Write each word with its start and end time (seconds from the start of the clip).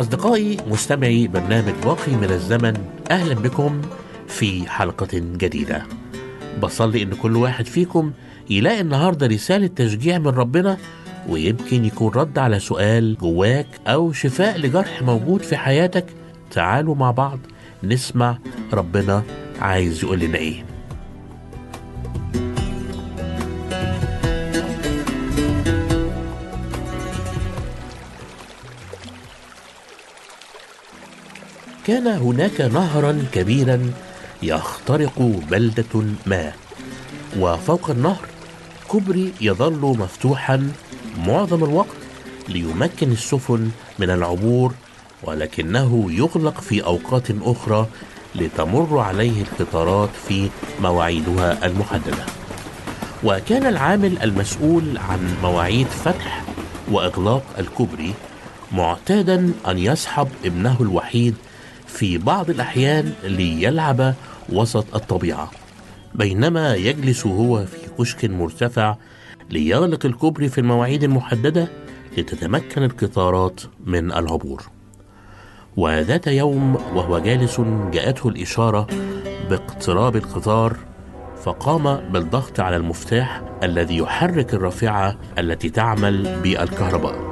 أصدقائي 0.00 0.56
مستمعي 0.66 1.26
برنامج 1.26 1.72
باقي 1.84 2.12
من 2.12 2.30
الزمن 2.30 2.74
أهلا 3.10 3.34
بكم 3.34 3.82
في 4.28 4.70
حلقة 4.70 5.08
جديدة. 5.12 5.82
بصلي 6.62 7.02
إن 7.02 7.10
كل 7.14 7.36
واحد 7.36 7.66
فيكم 7.66 8.12
يلاقي 8.50 8.80
النهاردة 8.80 9.26
رسالة 9.26 9.66
تشجيع 9.66 10.18
من 10.18 10.28
ربنا 10.28 10.76
ويمكن 11.28 11.84
يكون 11.84 12.12
رد 12.14 12.38
على 12.38 12.58
سؤال 12.58 13.16
جواك 13.18 13.66
أو 13.86 14.12
شفاء 14.12 14.58
لجرح 14.58 15.02
موجود 15.02 15.42
في 15.42 15.56
حياتك. 15.56 16.06
تعالوا 16.50 16.94
مع 16.94 17.10
بعض 17.10 17.38
نسمع 17.84 18.38
ربنا 18.72 19.22
عايز 19.60 20.04
يقول 20.04 20.20
لنا 20.20 20.38
إيه. 20.38 20.64
كان 31.86 32.06
هناك 32.06 32.60
نهرا 32.60 33.24
كبيرا 33.32 33.92
يخترق 34.42 35.18
بلدة 35.50 36.02
ما. 36.26 36.52
وفوق 37.38 37.90
النهر 37.90 38.26
كوبري 38.88 39.32
يظل 39.40 39.80
مفتوحا 39.98 40.72
معظم 41.26 41.64
الوقت 41.64 41.96
ليمكن 42.48 43.12
السفن 43.12 43.70
من 43.98 44.10
العبور 44.10 44.72
ولكنه 45.22 46.06
يغلق 46.12 46.60
في 46.60 46.84
أوقات 46.84 47.26
أخرى 47.42 47.86
لتمر 48.34 48.98
عليه 48.98 49.42
القطارات 49.42 50.10
في 50.28 50.48
مواعيدها 50.80 51.66
المحددة. 51.66 52.26
وكان 53.24 53.66
العامل 53.66 54.22
المسؤول 54.22 54.98
عن 54.98 55.36
مواعيد 55.42 55.86
فتح 55.86 56.42
وإغلاق 56.90 57.42
الكوبري 57.58 58.14
معتادا 58.72 59.52
أن 59.68 59.78
يصحب 59.78 60.28
ابنه 60.44 60.76
الوحيد 60.80 61.34
في 61.92 62.18
بعض 62.18 62.50
الأحيان 62.50 63.12
ليلعب 63.24 64.14
وسط 64.52 64.94
الطبيعة 64.94 65.50
بينما 66.14 66.74
يجلس 66.74 67.26
هو 67.26 67.66
في 67.66 67.78
كشك 67.98 68.24
مرتفع 68.24 68.96
ليغلق 69.50 70.06
الكوبري 70.06 70.48
في 70.48 70.58
المواعيد 70.58 71.04
المحددة 71.04 71.68
لتتمكن 72.18 72.82
القطارات 72.82 73.60
من 73.86 74.12
العبور. 74.12 74.62
وذات 75.76 76.26
يوم 76.26 76.74
وهو 76.74 77.18
جالس 77.18 77.60
جاءته 77.92 78.28
الإشارة 78.28 78.86
باقتراب 79.50 80.16
القطار 80.16 80.76
فقام 81.42 81.96
بالضغط 82.12 82.60
على 82.60 82.76
المفتاح 82.76 83.42
الذي 83.62 83.96
يحرك 83.96 84.54
الرافعة 84.54 85.16
التي 85.38 85.70
تعمل 85.70 86.40
بالكهرباء. 86.42 87.31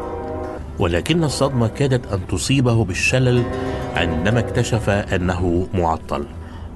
ولكن 0.81 1.25
الصدمة 1.25 1.69
كادت 1.69 2.13
أن 2.13 2.27
تصيبه 2.27 2.85
بالشلل 2.85 3.45
عندما 3.95 4.39
اكتشف 4.41 4.91
أنه 4.91 5.69
معطل. 5.75 6.27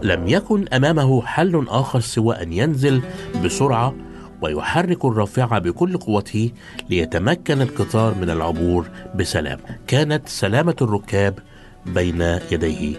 لم 0.02 0.28
يكن 0.28 0.68
أمامه 0.68 1.22
حل 1.22 1.66
آخر 1.68 2.00
سوى 2.00 2.42
أن 2.42 2.52
ينزل 2.52 3.02
بسرعة 3.44 3.94
ويحرك 4.42 5.04
الرافعه 5.04 5.58
بكل 5.58 5.96
قوته 5.96 6.50
ليتمكن 6.90 7.62
القطار 7.62 8.14
من 8.14 8.30
العبور 8.30 8.88
بسلام. 9.14 9.58
كانت 9.86 10.28
سلامة 10.28 10.76
الركاب 10.82 11.38
بين 11.86 12.20
يديه 12.52 12.96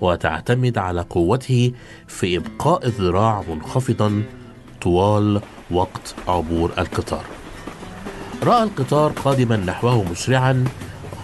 وتعتمد 0.00 0.78
على 0.78 1.00
قوته 1.00 1.72
في 2.06 2.36
إبقاء 2.36 2.86
الذراع 2.86 3.42
منخفضا 3.50 4.22
طوال 4.82 5.40
وقت 5.70 6.14
عبور 6.28 6.72
القطار. 6.78 7.24
رأى 8.42 8.62
القطار 8.62 9.12
قادما 9.12 9.56
نحوه 9.56 10.04
مسرعا 10.04 10.64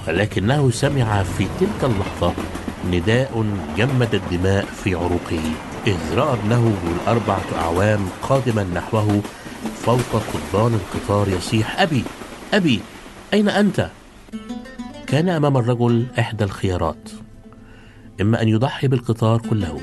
ولكنه 0.08 0.70
سمع 0.70 1.22
في 1.22 1.46
تلك 1.60 1.84
اللحظة 1.84 2.32
نداء 2.90 3.44
جمد 3.76 4.14
الدماء 4.14 4.64
في 4.64 4.94
عروقه 4.94 5.42
إذ 5.86 6.14
رأى 6.14 6.32
ابنه 6.32 6.74
الأربعة 7.02 7.44
أعوام 7.58 8.08
قادما 8.22 8.64
نحوه 8.64 9.22
فوق 9.76 10.22
قضبان 10.32 10.74
القطار 10.74 11.28
يصيح 11.28 11.80
أبي 11.80 12.04
أبي 12.54 12.80
أين 13.34 13.48
أنت؟ 13.48 13.90
كان 15.06 15.28
أمام 15.28 15.56
الرجل 15.56 16.06
إحدى 16.18 16.44
الخيارات 16.44 17.10
إما 18.20 18.42
أن 18.42 18.48
يضحي 18.48 18.88
بالقطار 18.88 19.40
كله 19.40 19.80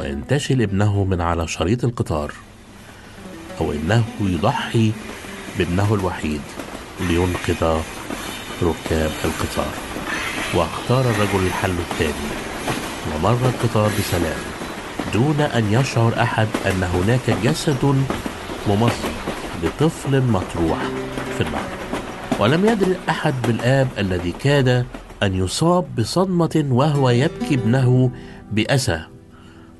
وينتشل 0.00 0.62
ابنه 0.62 1.04
من 1.04 1.20
على 1.20 1.48
شريط 1.48 1.84
القطار 1.84 2.32
أو 3.60 3.72
إنه 3.72 4.04
يضحي 4.20 4.92
بابنه 5.58 5.94
الوحيد 5.94 6.40
لينقذ 7.00 7.80
ركاب 8.62 9.10
القطار. 9.24 9.92
واختار 10.54 11.00
الرجل 11.00 11.46
الحل 11.46 11.70
الثاني 11.70 12.28
ومر 13.14 13.38
القطار 13.48 13.90
بسلام 13.98 14.38
دون 15.14 15.40
أن 15.40 15.72
يشعر 15.72 16.22
أحد 16.22 16.48
أن 16.66 16.82
هناك 16.82 17.30
جسد 17.44 18.04
ممثل 18.68 19.08
لطفل 19.62 20.22
مطروح 20.22 20.78
في 21.36 21.40
النهر 21.40 21.68
ولم 22.40 22.66
يدري 22.66 22.96
أحد 23.08 23.34
بالآب 23.46 23.88
الذي 23.98 24.32
كاد 24.32 24.86
أن 25.22 25.34
يصاب 25.34 25.94
بصدمة 25.98 26.64
وهو 26.70 27.10
يبكي 27.10 27.54
ابنه 27.54 28.10
بأسى 28.52 29.00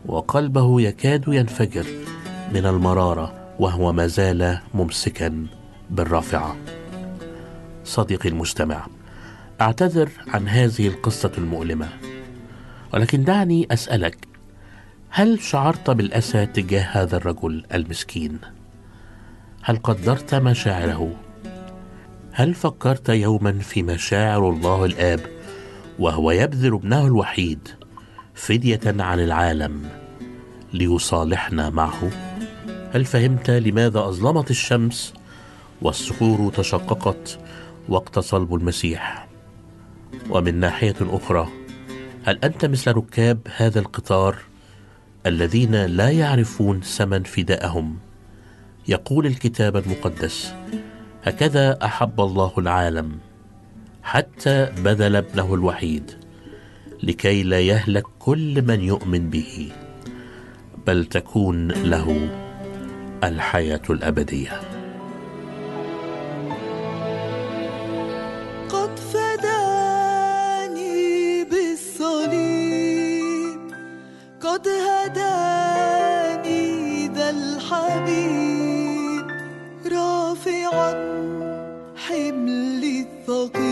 وقلبه 0.07 0.81
يكاد 0.81 1.25
ينفجر 1.29 1.87
من 2.55 2.67
المرارة 2.67 3.33
وهو 3.59 3.93
ما 3.93 4.07
زال 4.07 4.59
ممسكا 4.75 5.47
بالرافعة. 5.93 6.57
صديقي 7.85 8.29
المستمع 8.29 8.87
أعتذر 9.61 10.09
عن 10.29 10.49
هذه 10.49 10.89
القصة 10.89 11.33
المؤلمة 11.39 11.89
ولكن 12.95 13.25
دعني 13.25 13.69
أسألك 13.71 14.17
هل 15.11 15.43
شعرت 15.43 15.91
بالأسى 15.91 16.47
تجاه 16.47 16.83
هذا 16.83 17.17
الرجل 17.17 17.65
المسكين؟ 17.75 18.39
هل 19.63 19.77
قدرت 19.77 20.35
مشاعره؟ 20.35 21.13
هل 22.33 22.55
فكرت 22.55 23.09
يوما 23.09 23.53
في 23.53 23.83
مشاعر 23.83 24.51
الله 24.51 24.85
الآب 24.85 25.21
وهو 25.99 26.31
يبذل 26.31 26.75
ابنه 26.75 27.07
الوحيد 27.07 27.69
فدية 28.35 28.81
عن 28.87 29.21
العالم 29.21 29.89
ليصالحنا 30.73 31.71
معه؟ 31.71 32.11
هل 32.95 33.05
فهمت 33.05 33.51
لماذا 33.51 34.01
أظلمت 34.01 34.51
الشمس 34.51 35.15
والصخور 35.83 36.53
تشققت 36.53 37.39
وقت 37.89 38.19
صلب 38.19 38.55
المسيح. 38.55 39.29
ومن 40.31 40.61
ناحية 40.61 40.97
أخرى 41.01 41.49
هل 42.25 42.39
أنت 42.45 42.65
مثل 42.65 42.93
ركاب 42.93 43.39
هذا 43.57 43.81
القطار 43.81 44.37
الذين 45.27 45.75
لا 45.75 46.11
يعرفون 46.11 46.81
ثمن 46.81 47.23
فدائهم 47.23 47.97
يقول 48.89 49.27
الكتاب 49.27 49.77
المقدس 49.77 50.55
هكذا 51.25 51.79
أحب 51.85 52.21
الله 52.21 52.53
العالم 52.59 53.19
حتى 54.03 54.73
بذل 54.85 55.17
ابنه 55.17 55.55
الوحيد 55.55 56.11
لكي 57.03 57.43
لا 57.43 57.61
يهلك 57.61 58.05
كل 58.19 58.63
من 58.63 58.81
يؤمن 58.81 59.31
به 59.31 59.73
بل 60.87 61.05
تكون 61.05 61.69
له 61.69 62.29
الحياة 63.25 63.83
الأبدية. 63.91 64.72
الحبيب 77.93 79.27
رافعا 79.93 80.93
حملي 81.97 83.01
الثقيل. 83.01 83.72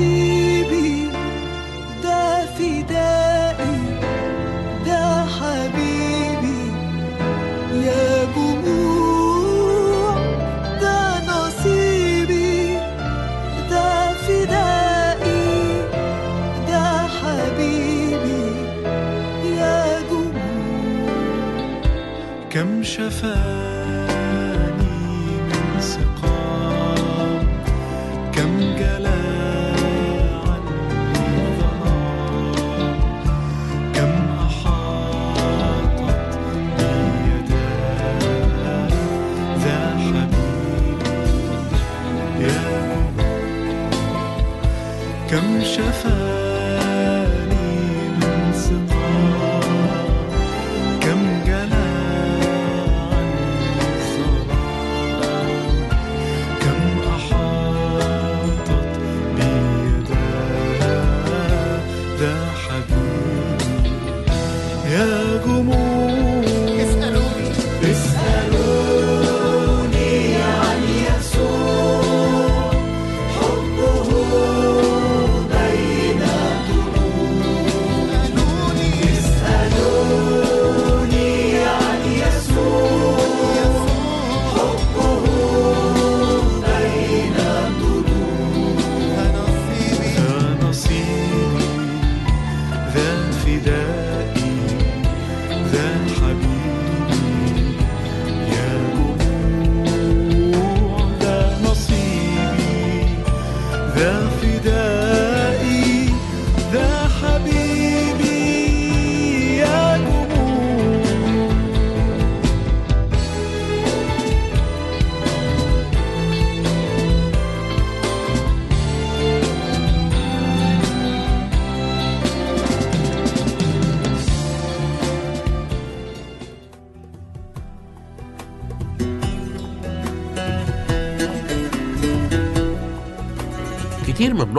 see. 0.00 0.39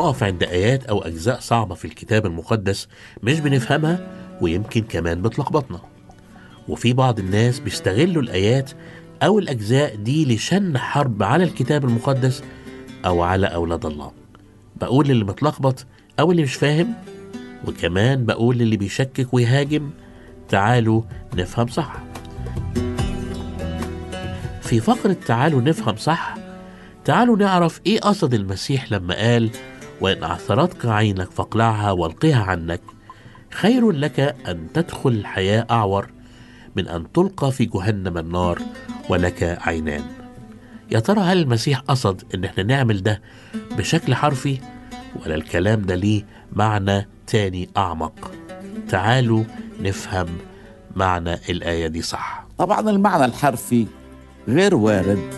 بنقف 0.01 0.23
عند 0.23 0.43
آيات 0.43 0.85
أو 0.85 0.99
أجزاء 0.99 1.39
صعبة 1.39 1.75
في 1.75 1.85
الكتاب 1.85 2.25
المقدس 2.25 2.87
مش 3.23 3.39
بنفهمها 3.39 4.07
ويمكن 4.41 4.81
كمان 4.81 5.21
بتلخبطنا. 5.21 5.79
وفي 6.67 6.93
بعض 6.93 7.19
الناس 7.19 7.59
بيستغلوا 7.59 8.21
الآيات 8.21 8.71
أو 9.23 9.39
الأجزاء 9.39 9.95
دي 9.95 10.35
لشن 10.35 10.77
حرب 10.77 11.23
على 11.23 11.43
الكتاب 11.43 11.85
المقدس 11.85 12.43
أو 13.05 13.21
على 13.21 13.47
أولاد 13.47 13.85
الله. 13.85 14.11
بقول 14.75 15.07
للي 15.07 15.23
متلخبط 15.23 15.85
أو 16.19 16.31
اللي 16.31 16.43
مش 16.43 16.53
فاهم 16.53 16.93
وكمان 17.67 18.25
بقول 18.25 18.57
للي 18.57 18.77
بيشكك 18.77 19.33
ويهاجم 19.33 19.89
تعالوا 20.49 21.01
نفهم 21.35 21.67
صح. 21.67 21.93
في 24.61 24.79
فقرة 24.79 25.15
تعالوا 25.27 25.61
نفهم 25.61 25.95
صح 25.95 26.35
تعالوا 27.05 27.37
نعرف 27.37 27.81
إيه 27.85 27.99
قصد 27.99 28.33
المسيح 28.33 28.91
لما 28.91 29.15
قال 29.15 29.49
وإن 30.01 30.23
أعثرتك 30.23 30.85
عينك 30.85 31.31
فاقلعها 31.31 31.91
والقها 31.91 32.43
عنك 32.43 32.81
خير 33.51 33.91
لك 33.91 34.19
أن 34.47 34.67
تدخل 34.73 35.09
الحياة 35.09 35.67
أعور 35.71 36.07
من 36.75 36.87
أن 36.87 37.11
تلقى 37.11 37.51
في 37.51 37.65
جهنم 37.65 38.17
النار 38.17 38.59
ولك 39.09 39.57
عينان. 39.61 40.03
يا 40.91 40.99
ترى 40.99 41.19
هل 41.19 41.37
المسيح 41.41 41.79
قصد 41.79 42.23
إن 42.35 42.43
إحنا 42.43 42.63
نعمل 42.63 43.03
ده 43.03 43.21
بشكل 43.77 44.15
حرفي؟ 44.15 44.57
ولا 45.25 45.35
الكلام 45.35 45.81
ده 45.81 45.95
ليه 45.95 46.25
معنى 46.53 47.07
تاني 47.27 47.69
أعمق؟ 47.77 48.31
تعالوا 48.89 49.43
نفهم 49.81 50.27
معنى 50.95 51.33
الآية 51.49 51.87
دي 51.87 52.01
صح. 52.01 52.45
طبعا 52.57 52.89
المعنى 52.89 53.25
الحرفي 53.25 53.85
غير 54.47 54.75
وارد 54.75 55.29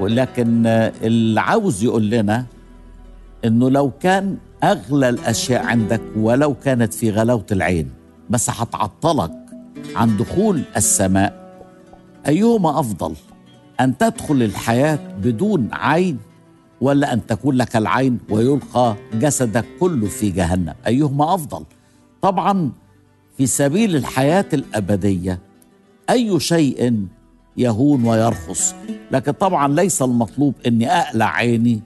ولكن 0.00 0.66
اللي 1.02 1.40
عاوز 1.40 1.84
يقول 1.84 2.10
لنا 2.10 2.46
إنه 3.44 3.70
لو 3.70 3.90
كان 4.00 4.36
أغلى 4.62 5.08
الأشياء 5.08 5.64
عندك 5.66 6.00
ولو 6.16 6.54
كانت 6.54 6.94
في 6.94 7.10
غلاوة 7.10 7.46
العين 7.52 7.90
بس 8.30 8.50
هتعطلك 8.50 9.32
عن 9.96 10.16
دخول 10.16 10.62
السماء. 10.76 11.44
أيهما 12.28 12.80
أفضل؟ 12.80 13.14
أن 13.80 13.98
تدخل 13.98 14.42
الحياة 14.42 14.98
بدون 15.22 15.68
عين 15.72 16.18
ولا 16.80 17.12
أن 17.12 17.26
تكون 17.26 17.54
لك 17.54 17.76
العين 17.76 18.18
ويلقى 18.30 18.96
جسدك 19.14 19.64
كله 19.80 20.06
في 20.06 20.30
جهنم؟ 20.30 20.74
أيهما 20.86 21.34
أفضل؟ 21.34 21.64
طبعا 22.22 22.72
في 23.36 23.46
سبيل 23.46 23.96
الحياة 23.96 24.44
الأبدية 24.52 25.38
أي 26.10 26.40
شيء 26.40 27.06
يهون 27.56 28.04
ويرخص 28.04 28.74
لكن 29.10 29.32
طبعا 29.32 29.68
ليس 29.74 30.02
المطلوب 30.02 30.54
إني 30.66 30.90
أقلع 30.90 31.26
عيني 31.26 31.80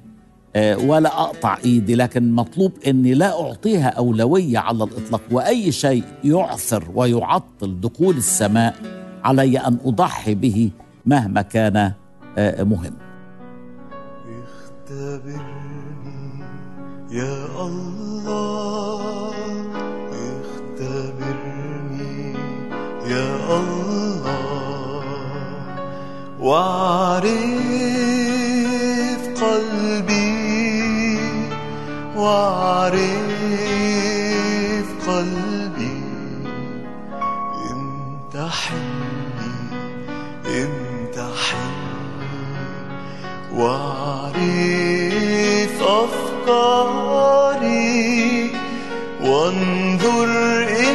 ولا 0.87 1.21
أقطع 1.21 1.59
إيدي 1.65 1.95
لكن 1.95 2.33
مطلوب 2.33 2.73
إني 2.87 3.15
لا 3.15 3.41
أعطيها 3.47 3.88
أولوية 3.88 4.59
على 4.59 4.85
الإطلاق 4.85 5.21
وأي 5.31 5.73
شيء 5.73 6.05
يعثر 6.25 6.85
ويعطل 6.95 7.81
دخول 7.81 8.17
السماء 8.17 8.75
علي 9.25 9.59
أن 9.59 9.79
أضحي 9.85 10.35
به 10.35 10.71
مهما 11.07 11.43
كان 11.43 11.93
آه، 12.38 12.62
مهم. 12.62 12.95
اختبرني 14.88 16.45
يا 17.11 17.47
الله 17.67 19.33
اختبرني 20.12 22.35
يا 23.07 23.61
الله 23.61 25.05
واعرف 28.38 29.43
قلبي 29.43 30.27
واعرف 32.19 33.09
قلبي 35.07 36.03
امتحني 37.71 38.79
امتحني. 40.47 41.89
واعرف 43.55 44.39
أفكاري 45.83 47.31
وانظر 49.23 50.29
ان 50.69 50.88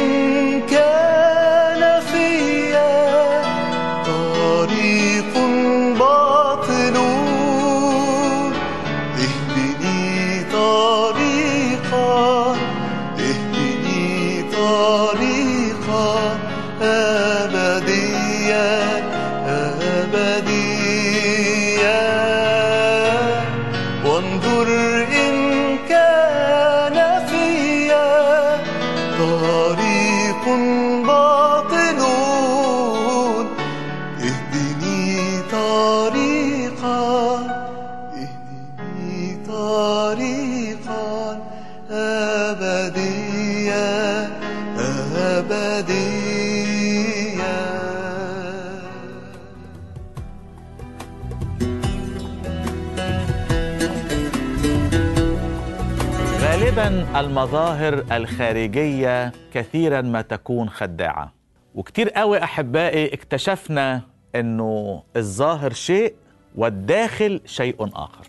غالبا 56.64 57.20
المظاهر 57.20 58.04
الخارجية 58.12 59.32
كثيرا 59.52 60.00
ما 60.00 60.22
تكون 60.22 60.70
خداعة. 60.70 61.32
وكتير 61.74 62.10
قوي 62.10 62.44
أحبائي 62.44 63.14
اكتشفنا 63.14 64.02
أنه 64.34 65.02
الظاهر 65.16 65.72
شيء 65.72 66.14
والداخل 66.56 67.40
شيء 67.46 67.76
آخر. 67.80 68.26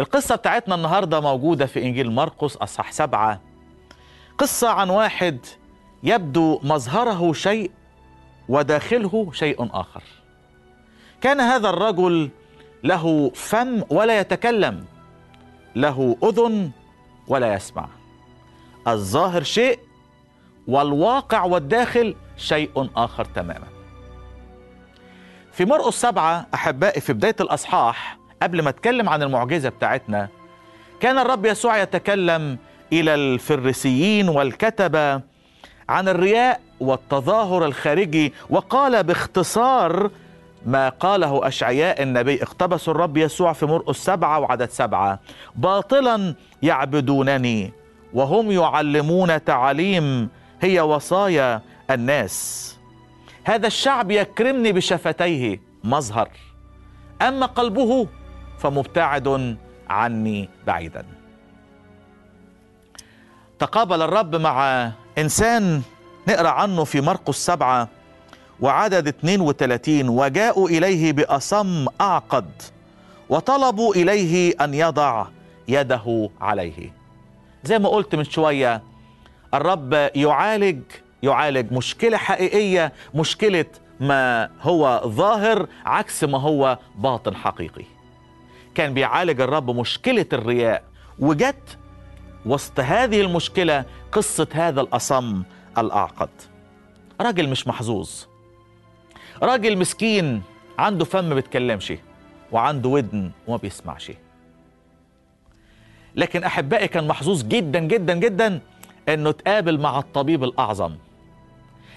القصة 0.00 0.36
بتاعتنا 0.36 0.74
النهاردة 0.74 1.20
موجودة 1.20 1.66
في 1.66 1.82
إنجيل 1.82 2.10
مرقس 2.10 2.56
أصحاح 2.56 2.92
سبعة. 2.92 3.40
قصة 4.38 4.68
عن 4.68 4.90
واحد 4.90 5.38
يبدو 6.02 6.60
مظهره 6.62 7.32
شيء 7.32 7.70
وداخله 8.48 9.30
شيء 9.32 9.68
آخر. 9.72 10.02
كان 11.20 11.40
هذا 11.40 11.70
الرجل 11.70 12.30
له 12.84 13.30
فم 13.34 13.82
ولا 13.90 14.20
يتكلم 14.20 14.84
له 15.76 16.16
أذن 16.22 16.70
ولا 17.30 17.54
يسمع. 17.54 17.88
الظاهر 18.88 19.42
شيء 19.42 19.78
والواقع 20.66 21.44
والداخل 21.44 22.14
شيء 22.36 22.90
آخر 22.96 23.24
تماما. 23.24 23.66
في 25.52 25.64
مرقس 25.64 26.00
سبعة 26.00 26.46
أحبائي 26.54 27.00
في 27.00 27.12
بداية 27.12 27.36
الأصحاح 27.40 28.18
قبل 28.42 28.62
ما 28.62 28.70
أتكلم 28.70 29.08
عن 29.08 29.22
المعجزة 29.22 29.68
بتاعتنا 29.68 30.28
كان 31.00 31.18
الرب 31.18 31.46
يسوع 31.46 31.78
يتكلم 31.82 32.58
إلى 32.92 33.14
الفريسيين 33.14 34.28
والكتبة 34.28 35.14
عن 35.88 36.08
الرياء 36.08 36.60
والتظاهر 36.80 37.64
الخارجي 37.64 38.32
وقال 38.50 39.04
باختصار 39.04 40.10
ما 40.66 40.88
قاله 40.88 41.48
أشعياء 41.48 42.02
النبي 42.02 42.42
اقتبس 42.42 42.88
الرب 42.88 43.16
يسوع 43.16 43.52
في 43.52 43.66
مرقس 43.66 43.96
سبعة 43.96 44.38
وعدد 44.38 44.70
سبعة. 44.70 45.20
باطلا 45.56 46.34
يعبدونني 46.62 47.72
وهم 48.14 48.50
يعلمون 48.50 49.44
تعاليم 49.44 50.28
هي 50.60 50.80
وصايا 50.80 51.62
الناس. 51.90 52.66
هذا 53.44 53.66
الشعب 53.66 54.10
يكرمني 54.10 54.72
بشفتيه 54.72 55.60
مظهر. 55.84 56.28
أما 57.22 57.46
قلبه 57.46 58.06
فمبتعد 58.58 59.56
عني 59.90 60.48
بعيدا. 60.66 61.04
تقابل 63.58 64.02
الرب 64.02 64.36
مع 64.36 64.90
إنسان 65.18 65.82
نقرأ 66.28 66.48
عنه 66.48 66.84
في 66.84 67.00
مرقس 67.00 67.46
سبعة. 67.46 67.88
وعدد 68.62 69.08
32 69.08 70.08
وجاءوا 70.08 70.68
إليه 70.68 71.12
بأصم 71.12 71.86
أعقد 72.00 72.50
وطلبوا 73.28 73.94
إليه 73.94 74.54
أن 74.60 74.74
يضع 74.74 75.26
يده 75.68 76.30
عليه. 76.40 76.92
زي 77.64 77.78
ما 77.78 77.88
قلت 77.88 78.14
من 78.14 78.24
شوية 78.24 78.82
الرب 79.54 79.92
يعالج 80.14 80.80
يعالج 81.22 81.72
مشكلة 81.72 82.16
حقيقية 82.16 82.92
مشكلة 83.14 83.64
ما 84.00 84.50
هو 84.62 85.02
ظاهر 85.06 85.66
عكس 85.86 86.24
ما 86.24 86.38
هو 86.38 86.78
باطن 86.96 87.36
حقيقي. 87.36 87.84
كان 88.74 88.94
بيعالج 88.94 89.40
الرب 89.40 89.70
مشكلة 89.70 90.26
الرياء 90.32 90.82
وجت 91.18 91.78
وسط 92.46 92.80
هذه 92.80 93.20
المشكلة 93.20 93.84
قصة 94.12 94.46
هذا 94.52 94.80
الأصم 94.80 95.42
الأعقد. 95.78 96.30
راجل 97.20 97.48
مش 97.48 97.66
محظوظ. 97.66 98.10
راجل 99.42 99.78
مسكين 99.78 100.42
عنده 100.78 101.04
فم 101.04 101.24
ما 101.24 101.34
بيتكلمش 101.34 101.92
وعنده 102.52 102.88
ودن 102.88 103.30
وما 103.46 103.56
بيسمعش. 103.56 104.12
لكن 106.16 106.44
أحبائي 106.44 106.88
كان 106.88 107.08
محظوظ 107.08 107.42
جدا 107.42 107.78
جدا 107.78 108.14
جدا 108.14 108.60
إنه 109.08 109.30
تقابل 109.30 109.80
مع 109.80 109.98
الطبيب 109.98 110.44
الأعظم 110.44 110.94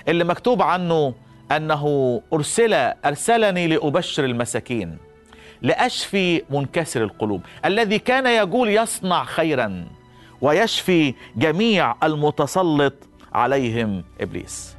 اللي 0.07 0.23
مكتوب 0.23 0.61
عنه 0.61 1.13
أنه 1.51 2.21
أرسل 2.33 2.73
أرسلني 3.05 3.67
لأبشر 3.67 4.25
المساكين 4.25 4.97
لأشفي 5.61 6.43
منكسر 6.49 7.03
القلوب 7.03 7.41
الذي 7.65 7.99
كان 7.99 8.25
يقول 8.25 8.69
يصنع 8.69 9.23
خيرا 9.23 9.85
ويشفي 10.41 11.13
جميع 11.35 11.95
المتسلط 12.03 12.93
عليهم 13.33 14.03
إبليس. 14.21 14.75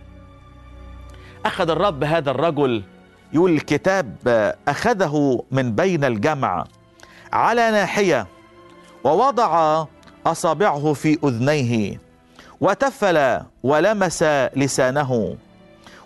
أخذ 1.47 1.71
الرب 1.71 2.05
هذا 2.05 2.31
الرجل. 2.31 2.83
يقول 3.33 3.51
الكتاب 3.51 4.17
أخذه 4.69 5.45
من 5.51 5.73
بين 5.73 6.05
الجمع 6.05 6.65
على 7.33 7.71
ناحية 7.71 8.27
ووضع 9.05 9.85
أصابعه 10.27 10.93
في 10.93 11.19
أذنيه 11.25 12.01
وتفل 12.61 13.41
ولمس 13.63 14.23
لسانه 14.57 15.37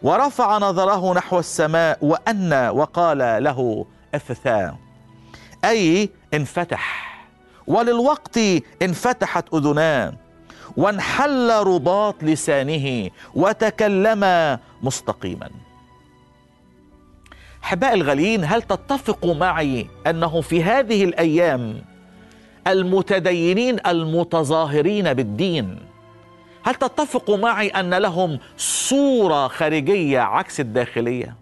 ورفع 0.02 0.58
نظره 0.58 1.14
نحو 1.14 1.38
السماء 1.38 1.98
وأنى 2.02 2.68
وقال 2.68 3.18
له 3.18 3.86
افتثا 4.14 4.76
أي 5.64 6.10
انفتح. 6.34 7.08
وللوقت 7.66 8.38
انفتحت 8.82 9.54
أذناه 9.54 10.12
وانحل 10.76 11.50
رباط 11.50 12.14
لسانه 12.22 13.10
وتكلم 13.34 14.24
مستقيما. 14.82 15.50
احبائي 17.64 17.94
الغاليين 17.94 18.44
هل 18.44 18.62
تتفقوا 18.62 19.34
معي 19.34 19.86
أنه 20.06 20.40
في 20.40 20.62
هذه 20.64 21.04
الأيام 21.04 21.82
المتدينين 22.66 23.78
المتظاهرين 23.86 25.14
بالدين 25.14 25.78
هل 26.62 26.74
تتفقوا 26.74 27.36
معي 27.36 27.68
أن 27.68 27.94
لهم 27.94 28.38
صورة 28.56 29.48
خارجية 29.48 30.20
عكس 30.20 30.60
الداخلية؟ 30.60 31.34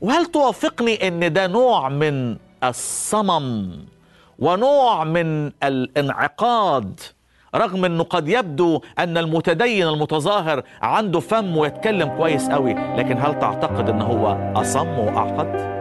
وهل 0.00 0.26
توافقني 0.26 1.08
أن 1.08 1.32
ده 1.32 1.46
نوع 1.46 1.88
من 1.88 2.36
الصمم 2.64 3.70
ونوع 4.38 5.04
من 5.04 5.52
الانعقاد 5.62 7.00
رغم 7.54 7.84
إنه 7.84 8.04
قد 8.04 8.28
يبدو 8.28 8.80
أن 8.98 9.18
المتدين 9.18 9.88
المتظاهر 9.88 10.62
عنده 10.82 11.20
فم 11.20 11.56
ويتكلم 11.56 12.08
كويس 12.08 12.48
قوي 12.48 12.72
لكن 12.74 13.18
هل 13.18 13.38
تعتقد 13.38 13.88
ان 13.88 14.02
هو 14.02 14.52
أصم 14.56 14.98
وأعقد؟ 14.98 15.78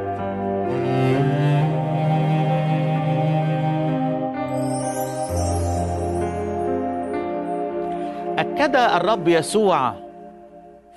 أكد 8.39 8.75
الرب 8.75 9.27
يسوع 9.27 9.93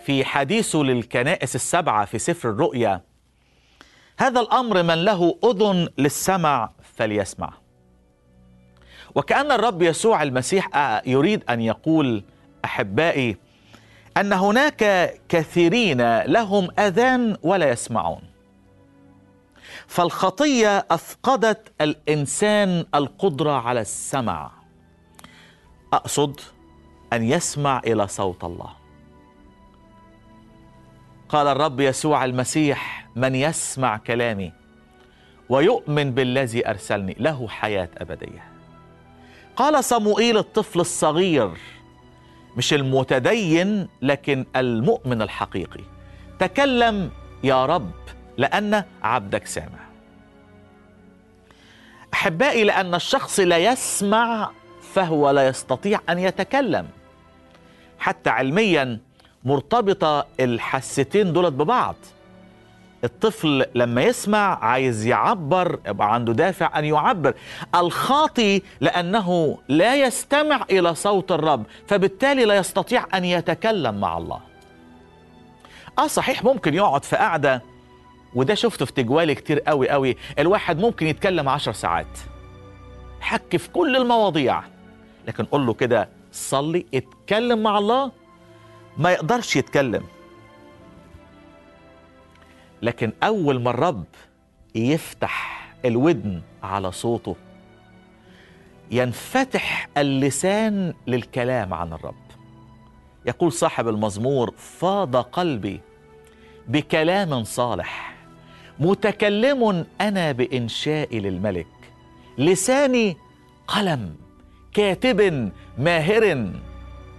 في 0.04 0.24
حديثه 0.24 0.78
للكنائس 0.78 1.54
السبعة 1.54 2.04
في 2.04 2.18
سفر 2.18 2.50
الرؤيا 2.50 3.00
هذا 4.18 4.40
الأمر 4.40 4.82
من 4.82 5.04
له 5.04 5.38
أذن 5.44 5.88
للسمع 5.98 6.70
فليسمع. 6.96 7.52
وكأن 9.14 9.52
الرب 9.52 9.82
يسوع 9.82 10.22
المسيح 10.22 10.68
يريد 11.06 11.44
أن 11.50 11.60
يقول 11.60 12.24
أحبائي 12.64 13.36
أن 14.16 14.32
هناك 14.32 15.14
كثيرين 15.28 16.22
لهم 16.22 16.68
أذان 16.78 17.36
ولا 17.42 17.70
يسمعون. 17.70 18.22
فالخطية 19.86 20.86
أفقدت 20.90 21.72
الإنسان 21.80 22.84
القدرة 22.94 23.52
على 23.52 23.80
السمع. 23.80 24.50
أقصد 25.92 26.40
أن 27.12 27.24
يسمع 27.24 27.80
إلى 27.86 28.08
صوت 28.08 28.44
الله. 28.44 28.70
قال 31.28 31.46
الرب 31.46 31.80
يسوع 31.80 32.24
المسيح 32.24 33.08
من 33.16 33.34
يسمع 33.34 33.96
كلامي 33.96 34.52
ويؤمن 35.48 36.10
بالذي 36.10 36.68
أرسلني 36.68 37.16
له 37.18 37.48
حياة 37.48 37.88
أبدية. 37.98 38.49
قال 39.60 39.84
صموئيل 39.84 40.38
الطفل 40.38 40.80
الصغير 40.80 41.50
مش 42.56 42.74
المتدين 42.74 43.88
لكن 44.02 44.46
المؤمن 44.56 45.22
الحقيقي. 45.22 45.84
تكلم 46.38 47.10
يا 47.44 47.66
رب 47.66 47.90
لأن 48.36 48.84
عبدك 49.02 49.46
سامع. 49.46 49.78
أحبائي 52.14 52.64
لأن 52.64 52.94
الشخص 52.94 53.40
لا 53.40 53.58
يسمع 53.58 54.50
فهو 54.94 55.30
لا 55.30 55.48
يستطيع 55.48 56.00
أن 56.08 56.18
يتكلم. 56.18 56.88
حتى 57.98 58.30
علميا 58.30 58.98
مرتبطة 59.44 60.26
الحستين 60.40 61.32
دولت 61.32 61.52
ببعض. 61.52 61.96
الطفل 63.04 63.64
لما 63.74 64.02
يسمع 64.02 64.64
عايز 64.64 65.06
يعبر 65.06 65.80
يبقى 65.86 66.14
عنده 66.14 66.32
دافع 66.32 66.78
أن 66.78 66.84
يعبر. 66.84 67.34
الخاطي 67.74 68.62
لأنه 68.80 69.58
لا 69.68 69.96
يستمع 69.96 70.64
إلى 70.70 70.94
صوت 70.94 71.32
الرب 71.32 71.64
فبالتالي 71.86 72.44
لا 72.44 72.56
يستطيع 72.56 73.06
أن 73.14 73.24
يتكلم 73.24 74.00
مع 74.00 74.18
الله. 74.18 74.40
آه 75.98 76.06
صحيح 76.06 76.44
ممكن 76.44 76.74
يقعد 76.74 77.04
في 77.04 77.16
قعدة 77.16 77.62
وده 78.34 78.54
شفته 78.54 78.84
في 78.84 78.92
تجوالي 78.92 79.34
كتير 79.34 79.60
قوي 79.60 79.88
قوي. 79.88 80.16
الواحد 80.38 80.78
ممكن 80.78 81.06
يتكلم 81.06 81.48
عشر 81.48 81.72
ساعات. 81.72 82.18
حك 83.20 83.56
في 83.56 83.70
كل 83.70 83.96
المواضيع. 83.96 84.62
لكن 85.28 85.44
قول 85.44 85.66
له 85.66 85.74
كده 85.74 86.08
صلي 86.32 86.86
اتكلم 86.94 87.62
مع 87.62 87.78
الله. 87.78 88.12
ما 88.98 89.10
يقدرش 89.12 89.56
يتكلم. 89.56 90.02
لكن 92.82 93.12
أول 93.22 93.62
ما 93.62 93.70
الرب 93.70 94.04
يفتح 94.74 95.66
الودن 95.84 96.42
على 96.62 96.92
صوته 96.92 97.36
ينفتح 98.90 99.88
اللسان 99.96 100.94
للكلام 101.06 101.74
عن 101.74 101.92
الرب. 101.92 102.14
يقول 103.26 103.52
صاحب 103.52 103.88
المزمور 103.88 104.54
فاض 104.56 105.16
قلبي 105.16 105.80
بكلام 106.68 107.44
صالح 107.44 108.14
متكلم 108.78 109.86
أنا 110.00 110.32
بانشائي 110.32 111.20
للملك 111.20 111.66
لساني 112.38 113.16
قلم 113.66 114.16
كاتب 114.72 115.50
ماهر. 115.78 116.52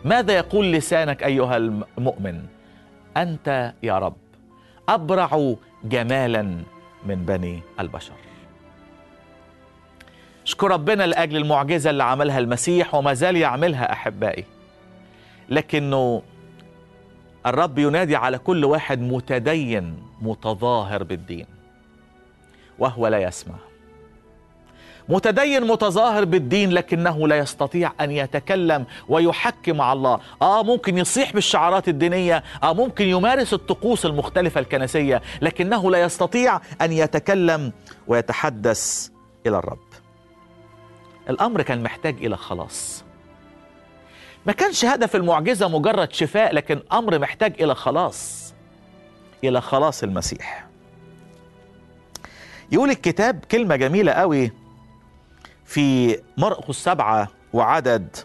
ماذا 0.05 0.33
يقول 0.33 0.71
لسانك 0.71 1.23
أيها 1.23 1.57
المؤمن؟ 1.57 2.45
أنت 3.17 3.73
يا 3.83 3.99
رب 3.99 4.20
أبرع 4.93 5.55
جمالا 5.83 6.41
من 7.05 7.25
بني 7.25 7.59
البشر. 7.79 8.13
اشكر 10.45 10.71
ربنا 10.71 11.03
لأجل 11.03 11.37
المعجزة 11.37 11.89
اللي 11.89 12.03
عملها 12.03 12.39
المسيح 12.39 12.95
وما 12.95 13.13
زال 13.13 13.35
يعملها 13.35 13.91
أحبائي. 13.91 14.45
لكنه 15.49 16.21
الرب 17.45 17.77
ينادي 17.79 18.15
على 18.15 18.37
كل 18.37 18.65
واحد 18.65 19.01
متدين 19.01 20.03
متظاهر 20.21 21.03
بالدين 21.03 21.45
وهو 22.79 23.07
لا 23.07 23.17
يسمع. 23.19 23.55
متدين 25.09 25.67
متظاهر 25.67 26.25
بالدين 26.25 26.71
لكنه 26.71 27.27
لا 27.27 27.37
يستطيع 27.37 27.91
أن 28.01 28.11
يتكلم 28.11 28.85
ويحكم 29.09 29.77
مع 29.77 29.93
الله. 29.93 30.19
آه 30.41 30.63
ممكن 30.63 30.97
يصيح 30.97 31.33
بالشعارات 31.33 31.87
الدينية 31.87 32.43
آه 32.63 32.73
ممكن 32.73 33.05
يمارس 33.05 33.53
الطقوس 33.53 34.05
المختلفة 34.05 34.59
الكنسية 34.59 35.21
لكنه 35.41 35.91
لا 35.91 36.01
يستطيع 36.01 36.61
أن 36.81 36.91
يتكلم 36.91 37.73
ويتحدث 38.07 39.09
إلى 39.47 39.57
الرب. 39.57 39.79
الأمر 41.29 41.61
كان 41.61 41.83
محتاج 41.83 42.25
إلى 42.25 42.37
خلاص. 42.37 43.03
ما 44.45 44.53
كانش 44.53 44.85
هدف 44.85 45.15
المعجزة 45.15 45.67
مجرد 45.67 46.13
شفاء 46.13 46.55
لكن 46.55 46.81
أمر 46.93 47.19
محتاج 47.19 47.61
إلى 47.61 47.75
خلاص 47.75 48.53
إلى 49.43 49.61
خلاص 49.61 50.03
المسيح. 50.03 50.67
يقول 52.71 52.89
الكتاب 52.89 53.45
كلمة 53.51 53.75
جميلة 53.75 54.11
قوي 54.11 54.51
في 55.71 56.19
مرقس 56.37 56.75
سبعة 56.75 57.27
وعدد 57.53 58.15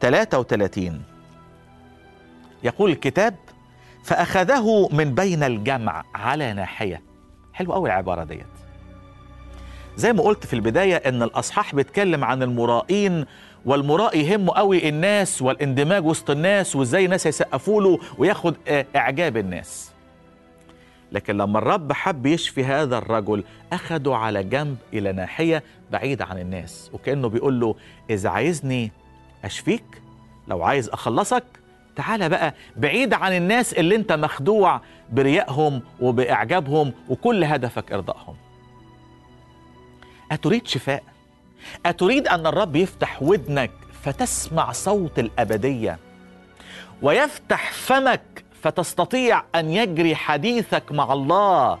33 0.00 1.02
يقول 2.62 2.90
الكتاب 2.90 3.34
فأخذه 4.04 4.88
من 4.92 5.14
بين 5.14 5.42
الجمع 5.42 6.04
على 6.14 6.52
ناحية. 6.52 7.02
حلو 7.52 7.72
قوي 7.72 7.88
العبارة 7.88 8.24
ديت. 8.24 8.46
زي 9.96 10.12
ما 10.12 10.22
قلت 10.22 10.46
في 10.46 10.54
البداية 10.54 10.96
إن 10.96 11.22
الأصحاح 11.22 11.74
بيتكلم 11.74 12.24
عن 12.24 12.42
المرائين 12.42 13.24
والمرائي 13.64 14.20
يهمه 14.28 14.52
قوي 14.52 14.88
الناس 14.88 15.42
والاندماج 15.42 16.06
وسط 16.06 16.30
الناس 16.30 16.76
وإزاي 16.76 17.04
الناس 17.04 17.26
يسقفوا 17.26 17.82
له 17.82 17.98
وياخد 18.18 18.56
إعجاب 18.96 19.36
الناس. 19.36 19.87
لكن 21.12 21.36
لما 21.36 21.58
الرب 21.58 21.92
حب 21.92 22.26
يشفي 22.26 22.64
هذا 22.64 22.98
الرجل 22.98 23.44
أخده 23.72 24.16
على 24.16 24.44
جنب 24.44 24.76
إلى 24.92 25.12
ناحية 25.12 25.62
بعيدة 25.92 26.24
عن 26.24 26.38
الناس 26.38 26.90
وكأنه 26.92 27.28
بيقول 27.28 27.60
له 27.60 27.74
إذا 28.10 28.28
عايزني 28.28 28.92
أشفيك 29.44 30.02
لو 30.48 30.62
عايز 30.62 30.88
أخلصك 30.88 31.44
تعالى 31.96 32.28
بقى 32.28 32.54
بعيد 32.76 33.14
عن 33.14 33.32
الناس 33.36 33.72
اللي 33.74 33.94
أنت 33.96 34.12
مخدوع 34.12 34.80
بريائهم 35.12 35.82
وبإعجابهم 36.00 36.92
وكل 37.08 37.44
هدفك 37.44 37.92
إرضائهم. 37.92 38.34
أتريد 40.32 40.66
شفاء؟ 40.66 41.02
أتريد 41.86 42.28
أن 42.28 42.46
الرب 42.46 42.76
يفتح 42.76 43.22
ودنك 43.22 43.70
فتسمع 44.02 44.72
صوت 44.72 45.18
الأبدية 45.18 45.98
ويفتح 47.02 47.72
فمك 47.72 48.37
فتستطيع 48.62 49.42
أن 49.54 49.70
يجري 49.70 50.16
حديثك 50.16 50.92
مع 50.92 51.12
الله 51.12 51.78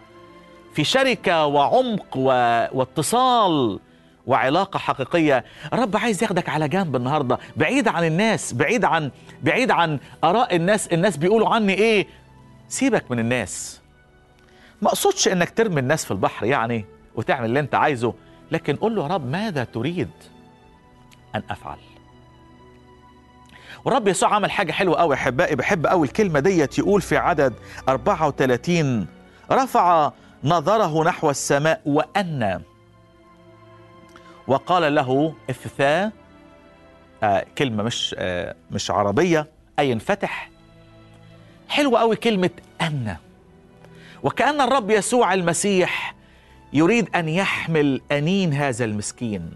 في 0.74 0.84
شركة 0.84 1.46
وعمق 1.46 2.16
و... 2.16 2.28
واتصال 2.72 3.80
وعلاقة 4.26 4.78
حقيقية. 4.78 5.44
رب 5.72 5.96
عايز 5.96 6.22
ياخدك 6.22 6.48
على 6.48 6.68
جنب 6.68 6.96
النهاردة. 6.96 7.38
بعيد 7.56 7.88
عن 7.88 8.04
الناس 8.04 8.52
بعيد 8.52 8.84
عن 8.84 9.10
بعيد 9.42 9.70
عن 9.70 9.98
آراء 10.24 10.56
الناس. 10.56 10.86
الناس 10.86 11.16
بيقولوا 11.16 11.48
عني 11.48 11.74
إيه؟ 11.74 12.06
سيبك 12.68 13.10
من 13.10 13.18
الناس. 13.18 13.80
ما 14.82 14.88
أقصدش 14.88 15.28
إنك 15.28 15.50
ترمي 15.50 15.80
الناس 15.80 16.04
في 16.04 16.10
البحر 16.10 16.46
يعني 16.46 16.84
وتعمل 17.14 17.44
اللي 17.44 17.60
أنت 17.60 17.74
عايزه 17.74 18.14
لكن 18.52 18.76
قول 18.76 18.96
له 18.96 19.02
يا 19.02 19.08
رب 19.08 19.26
ماذا 19.30 19.64
تريد 19.64 20.10
أن 21.34 21.42
أفعل؟ 21.50 21.78
ورب 23.84 24.08
يسوع 24.08 24.34
عمل 24.34 24.50
حاجة 24.50 24.72
حلوة 24.72 24.96
قوي 24.98 25.14
احبائي 25.14 25.56
بحب 25.56 25.86
قوي 25.86 26.06
الكلمة 26.06 26.40
ديت 26.40 26.78
يقول 26.78 27.00
في 27.02 27.16
عدد 27.16 27.54
34 27.88 29.06
رفع 29.50 30.12
نظره 30.44 31.04
نحو 31.04 31.30
السماء 31.30 31.80
وأنى. 31.86 32.60
وقال 34.46 34.94
له 34.94 35.34
افتثاء 35.50 36.12
آه 37.22 37.46
كلمة 37.58 37.82
مش 37.82 38.14
آه 38.18 38.54
مش 38.70 38.90
عربية. 38.90 39.46
أي 39.78 39.92
انفتح. 39.92 40.50
حلوة 41.68 42.00
قوي 42.00 42.16
كلمة 42.16 42.50
أنى. 42.80 43.16
وكأن 44.22 44.60
الرب 44.60 44.90
يسوع 44.90 45.34
المسيح 45.34 46.14
يريد 46.72 47.16
أن 47.16 47.28
يحمل 47.28 48.00
أنين 48.12 48.52
هذا 48.52 48.84
المسكين. 48.84 49.50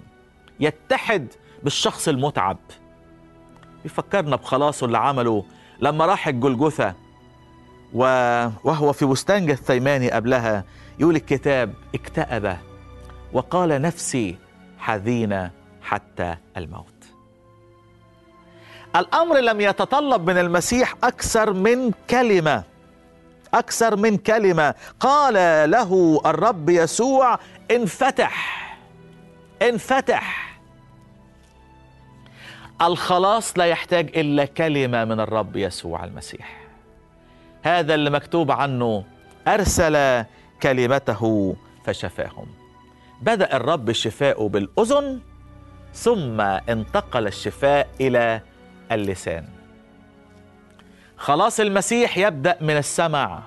يتحد 0.61 1.27
بالشخص 1.63 2.09
المتعب. 2.09 2.59
يفكرنا 3.85 4.37
بخلاصه 4.37 4.87
اللي 4.87 4.99
عمله 4.99 5.45
لما 5.81 6.07
راح 6.07 6.29
الجلجثة. 6.29 6.95
وهو 7.95 8.93
في 8.93 9.05
بستان 9.05 9.47
جثيماني 9.47 10.11
قبلها 10.11 10.65
يقول 10.99 11.17
الكتاب 11.17 11.75
اكتئب 11.95 12.57
وقال 13.33 13.83
نفسي 13.83 14.37
حزينة 14.79 15.51
حتى 15.83 16.37
الموت. 16.57 16.87
الأمر 18.97 19.39
لم 19.39 19.61
يتطلب 19.61 20.31
من 20.31 20.39
المسيح 20.39 20.95
أكثر 21.05 21.53
من 21.53 21.93
كلمة 22.11 22.63
أكثر 23.55 23.97
من 23.97 24.17
كلمة. 24.17 24.75
قال 25.01 25.35
له 25.71 26.21
الرب 26.27 26.71
يسوع 26.71 27.39
انفتح 27.71 28.63
انفتح. 29.63 30.52
الخلاص 32.83 33.59
لا 33.59 33.65
يحتاج 33.65 34.19
إلا 34.19 34.45
كلمة 34.45 35.05
من 35.05 35.21
الرب 35.21 35.57
يسوع 35.57 36.05
المسيح. 36.05 36.63
هذا 37.63 37.95
اللي 37.95 38.11
مكتوب 38.11 38.51
عنه 38.51 39.05
أرسل 39.49 40.25
كلمته 40.63 41.57
فشفاهم. 41.85 42.47
بدأ 43.23 43.57
الرب 43.57 43.93
شفاؤه 43.93 44.49
بالأذن 44.49 45.21
ثم 45.95 46.41
انتقل 46.41 47.27
الشفاء 47.27 47.89
إلى 48.01 48.41
اللسان. 48.93 49.45
خلاص 51.17 51.61
المسيح 51.61 52.19
يبدأ 52.19 52.57
من 52.61 52.77
السمع 52.77 53.43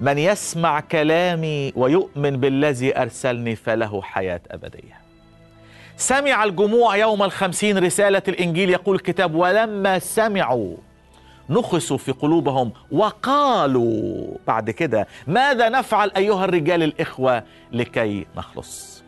من 0.00 0.18
يسمع 0.18 0.80
كلامي 0.80 1.72
ويؤمن 1.76 2.36
بالذي 2.36 2.98
أرسلني 2.98 3.56
فله 3.56 4.02
حياة 4.02 4.40
أبدية. 4.50 5.03
سمع 5.96 6.44
الجموع 6.44 6.96
يوم 6.96 7.22
الخمسين 7.22 7.78
رسالة 7.78 8.22
الإنجيل 8.28 8.70
يقول 8.70 8.96
الكتاب 8.96 9.34
ولما 9.34 9.98
سمعوا 9.98 10.76
نخسوا 11.50 11.98
في 11.98 12.12
قلوبهم 12.12 12.72
وقالوا 12.92 14.26
بعد 14.46 14.70
كده 14.70 15.06
ماذا 15.26 15.68
نفعل 15.68 16.10
أيها 16.16 16.44
الرجال 16.44 16.82
الإخوة 16.82 17.42
لكي 17.72 18.26
نخلص؟ 18.36 19.02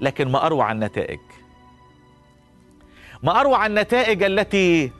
لكن 0.00 0.28
ما 0.28 0.46
أروع 0.46 0.72
النتائج؟ 0.72 1.20
ما 3.22 3.40
أروع 3.40 3.66
النتائج 3.66 4.22
التي 4.22 4.92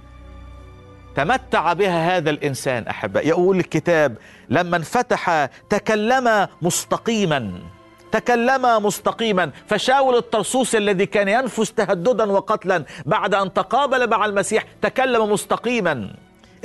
تمتع 1.14 1.72
بها 1.72 2.16
هذا 2.16 2.30
الإنسان 2.30 2.86
أحبائي؟ 2.86 3.28
يقول 3.28 3.58
الكتاب 3.58 4.16
لما 4.48 4.76
انفتح 4.76 5.48
تكلم 5.70 6.48
مستقيما. 6.62 7.60
تكلم 8.12 8.86
مستقيما 8.86 9.50
فشاول 9.66 10.16
الطرسوس 10.16 10.74
الذي 10.74 11.06
كان 11.06 11.28
ينفس 11.28 11.72
تهددا 11.72 12.32
وقتلا 12.32 12.84
بعد 13.06 13.34
أن 13.34 13.52
تقابل 13.52 14.10
مع 14.10 14.24
المسيح 14.24 14.64
تكلم 14.82 15.32
مستقيما. 15.32 16.12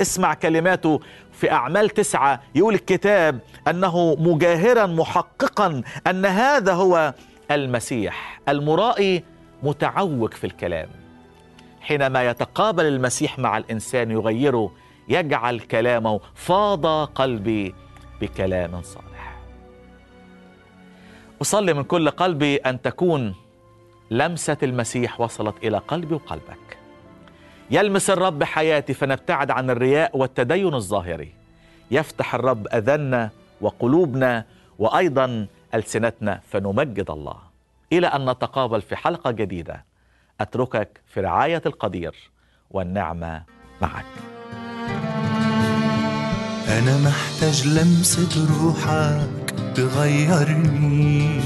اسمع 0.00 0.34
كلماته 0.34 1.00
في 1.32 1.52
أعمال 1.52 1.90
تسعة 1.90 2.42
يقول 2.54 2.74
الكتاب 2.74 3.38
أنه 3.68 4.16
مجاهرا 4.18 4.86
محققا 4.86 5.82
أن 6.06 6.26
هذا 6.26 6.72
هو 6.72 7.14
المسيح 7.50 8.40
المرائي 8.48 9.24
متعوج 9.62 10.32
في 10.34 10.44
الكلام. 10.44 10.88
حينما 11.80 12.24
يتقابل 12.30 12.84
المسيح 12.86 13.38
مع 13.38 13.58
الإنسان 13.58 14.10
يغيره 14.10 14.72
يجعل 15.08 15.60
كلامه 15.60 16.20
فاض 16.34 16.86
قلبي 17.06 17.74
بكلام 18.20 18.82
صالح 18.82 19.07
أصلي 21.42 21.74
من 21.74 21.84
كل 21.84 22.10
قلبي 22.10 22.56
أن 22.56 22.82
تكون 22.82 23.34
لمسة 24.10 24.56
المسيح 24.62 25.20
وصلت 25.20 25.54
إلى 25.64 25.78
قلبي 25.78 26.14
وقلبك. 26.14 26.78
يلمس 27.70 28.10
الرب 28.10 28.44
حياتي 28.44 28.94
فنبتعد 28.94 29.50
عن 29.50 29.70
الرياء 29.70 30.16
والتدين 30.16 30.74
الظاهري. 30.74 31.32
يفتح 31.90 32.34
الرب 32.34 32.66
اذاننا 32.66 33.30
وقلوبنا 33.60 34.44
وأيضا 34.78 35.46
ألسنتنا 35.74 36.40
فنمجد 36.50 37.10
الله. 37.10 37.36
إلى 37.92 38.06
أن 38.06 38.30
نتقابل 38.30 38.82
في 38.82 38.96
حلقة 38.96 39.30
جديدة. 39.30 39.84
أتركك 40.40 41.00
في 41.06 41.20
رعاية 41.20 41.62
القدير 41.66 42.14
والنعمة 42.70 43.42
معك. 43.82 44.04
أنا 46.68 46.98
محتاج 46.98 47.66
لمسة 47.66 48.62
روحك. 48.62 49.57
تغيرني. 49.78 51.40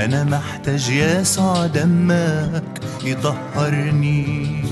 أنا 0.00 0.24
محتاج 0.24 0.88
يسوع 0.88 1.66
دمك 1.66 2.80
يطهرني. 3.04 4.64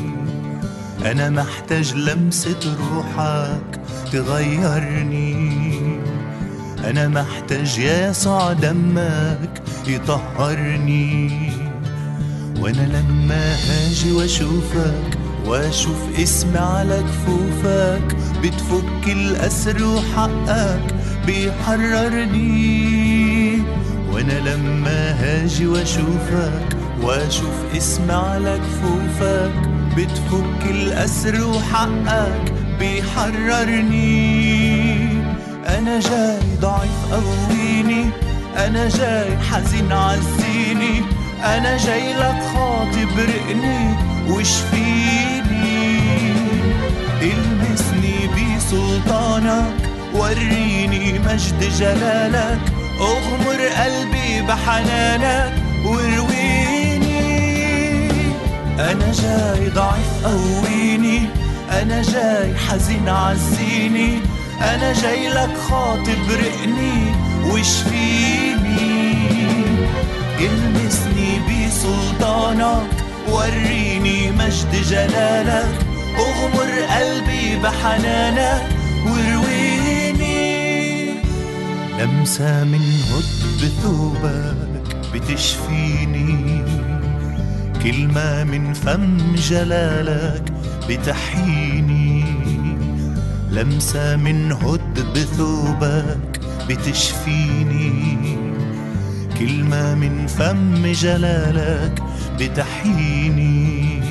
أنا 1.05 1.31
محتاج 1.31 1.95
لمسة 1.95 2.77
روحك 2.93 3.81
تغيرني. 4.13 5.61
أنا 6.85 7.09
محتاج 7.09 7.79
يسوع 7.79 8.53
دمك 8.53 9.63
يطهرني. 9.87 11.53
وأنا 12.61 12.87
لما 12.97 13.55
هاجي 13.55 14.13
وأشوفك 14.13 15.19
وأشوف 15.47 16.19
اسمي 16.19 16.59
على 16.59 17.03
كفوفك 17.03 18.17
بتفك 18.43 19.09
الأسر 19.09 19.85
وحقك 19.85 20.92
بيحررني 21.27 22.53
وأنا 24.13 24.33
لما 24.33 25.11
هاجي 25.21 25.67
وأشوفك 25.67 26.77
وأشوف 27.03 27.55
اسمي 27.77 28.13
على 28.13 28.59
كفوفك 28.59 29.53
بتفك 29.97 30.71
الأسر 30.71 31.45
وحقك 31.49 32.53
بيحررني. 32.79 34.23
أنا 35.79 36.01
جاي 36.01 36.39
ضعيف 36.61 37.13
قويني 37.13 38.05
أنا 38.57 38.89
جاي 38.89 39.39
حزين 39.39 39.93
عزيني 39.93 41.03
أنا 41.45 41.77
جاي 41.77 42.13
لك 42.13 42.43
خاطب 42.55 43.19
رقني 43.19 43.95
واشفيني 44.29 45.43
المسني 47.23 48.29
بسلطانك 48.35 49.92
وريني 50.15 51.19
مجد 51.19 51.61
جلالك 51.79 52.59
أغمر 53.01 53.61
قلبي 53.85 54.43
بحنانك 54.49 55.53
وارويني 55.85 57.23
أنا 58.79 59.13
جاي 59.13 59.69
ضعيف 59.69 60.13
قويني 60.25 61.21
أنا 61.83 62.03
جاي 62.03 62.55
حزين 62.69 63.09
عزيني 63.09 64.19
أنا 64.61 64.93
جاي 64.93 65.29
لك 65.29 65.57
خاطب 65.71 66.31
رقني 66.31 67.13
واشفيني 67.45 69.13
إلمسني 70.41 71.41
بسلطانك 71.49 72.87
وريني 73.29 74.31
مجد 74.31 74.83
جلالك 74.91 75.69
أغمر 76.19 76.71
قلبي 76.99 77.57
بحنانك 77.63 78.63
وارويني 79.07 79.42
لمسة 82.03 82.65
من 82.65 82.81
هد 82.81 83.71
ثوبك 83.83 84.97
بتشفيني. 85.15 86.65
كلمة 87.83 88.45
من 88.45 88.73
فم 88.73 89.35
جلالك 89.35 90.53
بتحييني. 90.89 92.25
لمسة 93.51 94.17
من 94.17 94.53
هد 94.53 94.99
بثوبك 95.15 96.41
بتشفيني. 96.69 98.19
كلمة 99.39 99.95
من 99.95 100.27
فم 100.27 100.93
جلالك 100.93 102.03
بتحييني. 102.41 104.03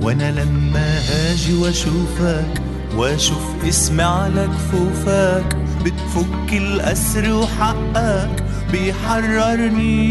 وأنا 0.00 0.30
لما 0.30 0.98
هاجي 0.98 1.54
وأشوفك 1.54 2.62
وأشوف 2.96 3.64
اسمي 3.68 4.02
على 4.02 4.46
كفوفك 4.46 5.56
بتفك 5.84 6.52
الأسر 6.52 7.32
وحقك 7.32 8.44
بيحررني. 8.72 10.04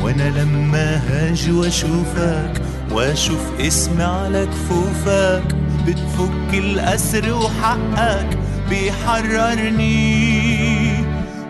وأنا 0.00 0.28
لما 0.38 1.02
هاجي 1.08 1.52
وأشوفك 1.52 2.62
وأشوف 2.90 3.40
اسمي 3.60 4.02
على 4.02 4.46
كفوفك 4.46 5.56
بتفك 5.86 6.54
الأسر 6.54 7.32
وحقك 7.32 8.38
بيحررني. 8.70 9.96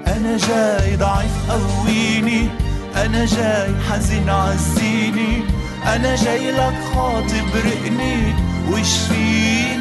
أنا 0.07 0.37
جاي 0.37 0.97
ضعيف 0.97 1.51
قويني 1.51 2.49
أنا 2.97 3.25
جاي 3.25 3.75
حزين 3.91 4.31
عزيني 4.31 5.43
أنا 5.87 6.17
جاي 6.17 6.51
لك 6.51 6.75
خاطب 6.95 7.47
رقني 7.55 8.35
واشفيني 8.71 9.76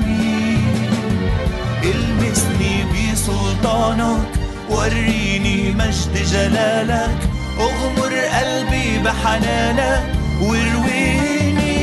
بسلطانك 3.65 4.30
وريني 4.69 5.71
مجد 5.71 6.23
جلالك. 6.32 7.17
أغمر 7.60 8.13
قلبي 8.13 8.99
بحنانك 9.06 10.04
وارويني 10.41 11.75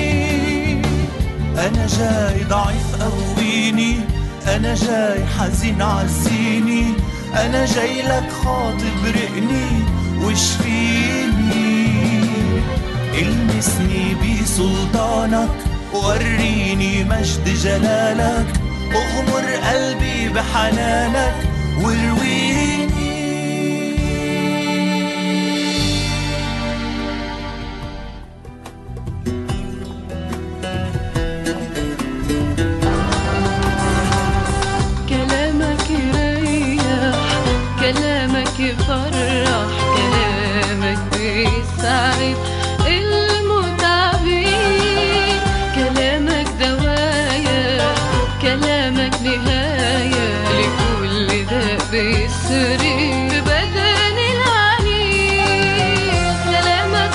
أنا 1.58 1.86
جاي 1.86 2.44
ضعيف 2.44 3.02
قويني 3.02 4.00
أنا 4.46 4.74
جاي 4.74 5.26
حزين 5.38 5.82
عزيني. 5.82 6.94
أنا 7.34 7.64
جاي 7.66 8.02
لك 8.02 8.28
خاطب 8.44 9.04
رقني 9.06 9.68
واشفيني 10.22 11.88
إلمسني 13.14 14.16
بسلطانك 14.22 15.50
وريني 15.94 17.04
مجد 17.04 17.54
جلالك. 17.62 18.46
أغمر 18.94 19.44
قلبي 19.70 20.28
بحنانك 20.28 21.51
وارويني 21.78 22.86
كلامك 22.86 22.91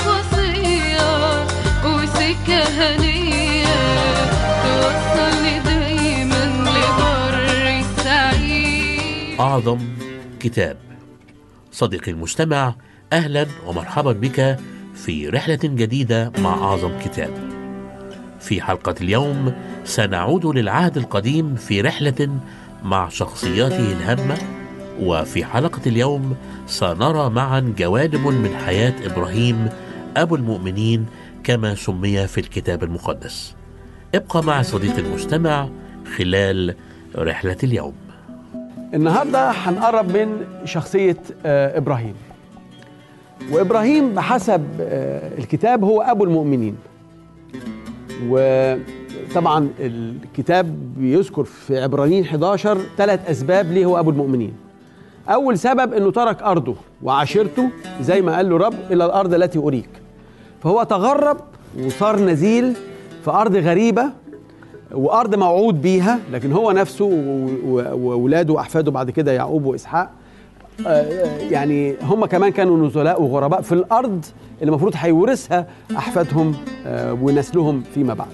وصية 0.06 1.46
وسكة 1.84 2.62
هنية 2.78 3.74
توصلني 4.62 5.58
دايما 5.64 6.44
لبر 6.64 7.68
السعيد 7.80 9.40
أعظم 9.40 9.78
كتاب 10.40 10.76
صديقي 11.72 12.10
المستمع 12.12 12.74
أهلا 13.12 13.46
ومرحبا 13.66 14.12
بك 14.12 14.58
في 14.94 15.28
رحلة 15.28 15.58
جديدة 15.64 16.32
مع 16.38 16.54
أعظم 16.54 16.98
كتاب 16.98 17.30
في 18.40 18.62
حلقة 18.62 18.94
اليوم 19.00 19.52
سنعود 19.84 20.46
للعهد 20.46 20.96
القديم 20.96 21.54
في 21.54 21.80
رحلة 21.80 22.40
مع 22.82 23.08
شخصياته 23.08 23.92
الهامة 23.92 24.57
وفي 25.00 25.44
حلقة 25.44 25.80
اليوم 25.86 26.34
سنرى 26.66 27.30
معا 27.30 27.74
جوانب 27.78 28.26
من 28.26 28.56
حياة 28.66 28.94
إبراهيم 29.06 29.68
أبو 30.16 30.34
المؤمنين 30.36 31.06
كما 31.44 31.74
سمي 31.74 32.26
في 32.26 32.38
الكتاب 32.38 32.82
المقدس. 32.84 33.54
ابقى 34.14 34.44
مع 34.44 34.62
صديقي 34.62 34.98
المستمع 35.00 35.68
خلال 36.16 36.74
رحلة 37.16 37.56
اليوم. 37.62 37.92
النهارده 38.94 39.50
هنقرب 39.50 40.16
من 40.16 40.44
شخصية 40.64 41.16
آه، 41.46 41.78
إبراهيم. 41.78 42.14
وإبراهيم 43.52 44.14
بحسب 44.14 44.66
آه، 44.80 45.38
الكتاب 45.38 45.84
هو 45.84 46.00
أبو 46.02 46.24
المؤمنين. 46.24 46.76
وطبعا 48.28 49.68
الكتاب 49.80 50.94
بيذكر 50.98 51.44
في 51.44 51.82
عبرانيين 51.82 52.24
11 52.24 52.78
ثلاث 52.96 53.30
أسباب 53.30 53.72
ليه 53.72 53.84
هو 53.84 53.98
أبو 54.00 54.10
المؤمنين. 54.10 54.52
أول 55.28 55.58
سبب 55.58 55.92
أنه 55.92 56.10
ترك 56.10 56.42
أرضه 56.42 56.74
وعشيرته 57.02 57.68
زي 58.00 58.22
ما 58.22 58.36
قال 58.36 58.50
له 58.50 58.56
رب 58.56 58.74
إلى 58.90 59.04
الأرض 59.04 59.34
التي 59.34 59.58
أريك 59.58 59.88
فهو 60.62 60.82
تغرب 60.82 61.36
وصار 61.86 62.20
نزيل 62.20 62.72
في 63.24 63.30
أرض 63.30 63.56
غريبة 63.56 64.04
وأرض 64.92 65.34
موعود 65.34 65.82
بيها 65.82 66.18
لكن 66.32 66.52
هو 66.52 66.70
نفسه 66.72 67.04
و- 67.04 67.48
و- 67.64 67.96
واولاده 68.08 68.52
وأحفاده 68.52 68.90
بعد 68.90 69.10
كده 69.10 69.32
يعقوب 69.32 69.64
وإسحاق 69.64 70.10
آه، 70.86 70.90
آه، 70.90 71.38
يعني 71.50 71.94
هم 72.02 72.24
كمان 72.26 72.50
كانوا 72.52 72.86
نزلاء 72.86 73.22
وغرباء 73.22 73.60
في 73.60 73.72
الأرض 73.72 74.24
اللي 74.60 74.70
المفروض 74.70 74.92
هيورثها 74.96 75.66
أحفادهم 75.96 76.54
آه، 76.86 77.12
ونسلهم 77.12 77.82
فيما 77.94 78.14
بعد. 78.14 78.28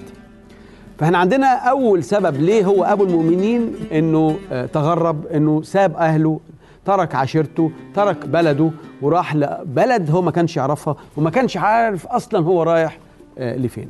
فإحنا 0.98 1.18
عندنا 1.18 1.46
أول 1.46 2.04
سبب 2.04 2.36
ليه 2.40 2.64
هو 2.64 2.84
أبو 2.84 3.04
المؤمنين 3.04 3.72
إنه 3.92 4.36
تغرب 4.72 5.26
إنه 5.26 5.62
ساب 5.62 5.96
أهله 5.96 6.40
ترك 6.84 7.14
عشيرته 7.14 7.70
ترك 7.94 8.26
بلده 8.26 8.70
وراح 9.02 9.34
لبلد 9.36 10.10
هو 10.10 10.22
ما 10.22 10.30
كانش 10.30 10.56
يعرفها 10.56 10.96
وما 11.16 11.30
كانش 11.30 11.56
عارف 11.56 12.06
أصلا 12.06 12.40
هو 12.44 12.62
رايح 12.62 12.98
آه، 13.38 13.56
لفين. 13.56 13.88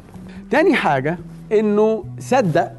تاني 0.50 0.74
حاجة 0.74 1.18
إنه 1.52 2.04
صدق 2.18 2.70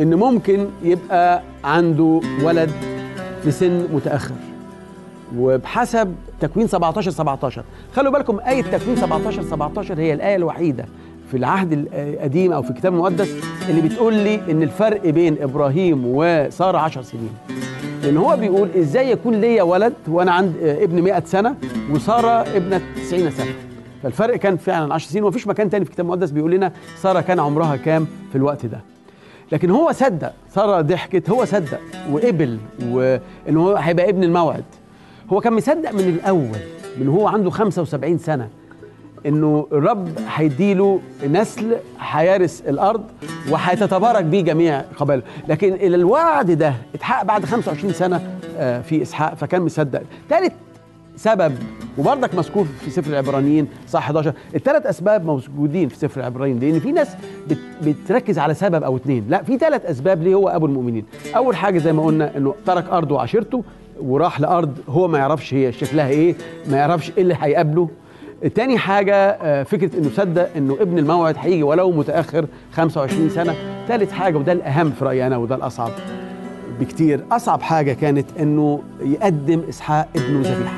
إن 0.00 0.14
ممكن 0.14 0.66
يبقى 0.82 1.42
عنده 1.64 2.20
ولد 2.42 2.70
في 3.42 3.50
سن 3.50 3.86
متأخر. 3.92 4.34
وبحسب 5.36 6.14
تكوين 6.40 6.66
17 6.66 7.10
17 7.10 7.64
خلوا 7.94 8.12
بالكم 8.12 8.40
آية 8.40 8.62
تكوين 8.62 8.96
17 8.96 9.42
17 9.42 9.98
هي 9.98 10.12
الآية 10.12 10.36
الوحيدة 10.36 10.84
في 11.30 11.36
العهد 11.36 11.88
القديم 11.92 12.52
أو 12.52 12.62
في 12.62 12.70
الكتاب 12.70 12.94
المقدس 12.94 13.34
اللي 13.68 13.80
بتقول 13.80 14.14
لي 14.14 14.40
إن 14.50 14.62
الفرق 14.62 15.06
بين 15.10 15.36
إبراهيم 15.42 16.02
وسارة 16.06 16.78
10 16.78 17.02
سنين. 17.02 17.30
لأن 18.02 18.16
هو 18.16 18.36
بيقول 18.36 18.68
إزاي 18.78 19.10
يكون 19.10 19.40
ليا 19.40 19.62
ولد 19.62 19.94
وأنا 20.08 20.32
عند 20.32 20.56
ابن 20.62 21.02
100 21.02 21.22
سنة 21.26 21.54
وسارة 21.90 22.56
ابنة 22.56 22.80
90 22.96 23.30
سنة. 23.30 23.52
فالفرق 24.02 24.36
كان 24.36 24.56
فعلا 24.56 24.94
10 24.94 25.10
سنين 25.10 25.24
ومفيش 25.24 25.46
مكان 25.46 25.70
تاني 25.70 25.84
في 25.84 25.90
الكتاب 25.90 26.06
المقدس 26.06 26.30
بيقول 26.30 26.50
لنا 26.50 26.72
سارة 26.96 27.20
كان 27.20 27.40
عمرها 27.40 27.76
كام 27.76 28.06
في 28.32 28.38
الوقت 28.38 28.66
ده. 28.66 28.80
لكن 29.52 29.70
هو 29.70 29.92
صدق 29.92 30.32
سارة 30.54 30.80
ضحكت 30.80 31.30
هو 31.30 31.44
صدق 31.44 31.80
وقبل 32.12 32.58
وإن 32.90 33.56
هو 33.56 33.76
هيبقى 33.76 34.08
ابن 34.08 34.24
الموعد. 34.24 34.64
هو 35.32 35.40
كان 35.40 35.52
مصدق 35.52 35.92
من 35.92 36.00
الأول 36.00 36.58
من 37.00 37.08
هو 37.08 37.28
عنده 37.28 37.50
75 37.50 38.18
سنة. 38.18 38.48
إنه 39.26 39.66
الرب 39.72 40.08
هيديله 40.34 41.00
نسل 41.30 41.76
هيرث 42.00 42.68
الأرض 42.68 43.02
وهيتتبارك 43.50 44.24
بيه 44.24 44.40
جميع 44.40 44.80
قبائله. 44.80 45.22
لكن 45.48 45.74
الوعد 45.94 46.50
ده 46.50 46.74
اتحقق 46.94 47.24
بعد 47.24 47.44
25 47.44 47.92
سنة 47.92 48.20
آه، 48.58 48.80
في 48.80 49.02
إسحاق 49.02 49.34
فكان 49.34 49.62
مصدق. 49.62 50.02
ثالث 50.30 50.52
سبب 51.16 51.54
وبرضك 51.98 52.34
مذكور 52.34 52.64
في 52.84 52.90
سفر 52.90 53.10
العبرانيين 53.10 53.68
صح 53.88 54.00
11 54.02 54.32
الثلاث 54.54 54.86
أسباب 54.86 55.24
موجودين 55.24 55.88
في 55.88 55.96
سفر 55.96 56.20
العبرانيين 56.20 56.58
لأن 56.60 56.80
في 56.80 56.92
ناس 56.92 57.08
بت 57.50 57.58
بتركز 57.82 58.38
على 58.38 58.54
سبب 58.54 58.82
أو 58.82 58.96
اثنين 58.96 59.24
لا 59.28 59.42
في 59.42 59.58
ثلاث 59.58 59.86
أسباب 59.86 60.22
ليه 60.22 60.34
هو 60.34 60.48
أبو 60.48 60.66
المؤمنين. 60.66 61.04
أول 61.36 61.56
حاجة 61.56 61.78
زي 61.78 61.92
ما 61.92 62.04
قلنا 62.04 62.36
إنه 62.36 62.54
ترك 62.66 62.88
أرضه 62.90 63.14
وعشيرته 63.14 63.64
وراح 64.00 64.40
لأرض 64.40 64.78
هو 64.88 65.08
ما 65.08 65.18
يعرفش 65.18 65.54
هي 65.54 65.72
شكلها 65.72 66.08
إيه 66.08 66.34
ما 66.70 66.76
يعرفش 66.76 67.12
إيه 67.16 67.22
اللي 67.22 67.36
هيقابله. 67.40 67.88
تاني 68.54 68.78
حاجة 68.78 69.14
آه، 69.16 69.62
فكرة 69.62 69.98
إنه 69.98 70.10
صدق 70.16 70.48
إنه 70.56 70.76
ابن 70.80 70.98
الموعد 70.98 71.36
هيجي 71.38 71.62
ولو 71.62 71.90
متأخر 71.90 72.46
25 72.72 73.30
سنة. 73.30 73.54
تالت 73.88 74.12
حاجة 74.12 74.36
وده 74.36 74.52
الأهم 74.52 74.90
في 74.90 75.04
رأيي 75.04 75.26
أنا 75.26 75.36
وده 75.36 75.54
الأصعب 75.54 75.90
بكتير. 76.80 77.24
أصعب 77.32 77.62
حاجة 77.62 77.92
كانت 77.92 78.26
إنه 78.40 78.82
يقدم 79.00 79.62
إسحاق 79.68 80.08
ابنه 80.16 80.40
ذبيحة 80.40 80.76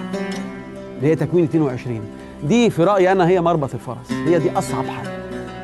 اللي 0.98 1.08
هي 1.10 1.14
تكوين 1.16 1.44
22 1.44 2.00
دي 2.44 2.70
في 2.70 2.84
رأيي 2.84 3.12
أنا 3.12 3.28
هي 3.28 3.40
مربط 3.40 3.74
الفرس. 3.74 4.12
هي 4.26 4.38
دي 4.38 4.50
أصعب 4.50 4.84
حاجة. 4.84 5.10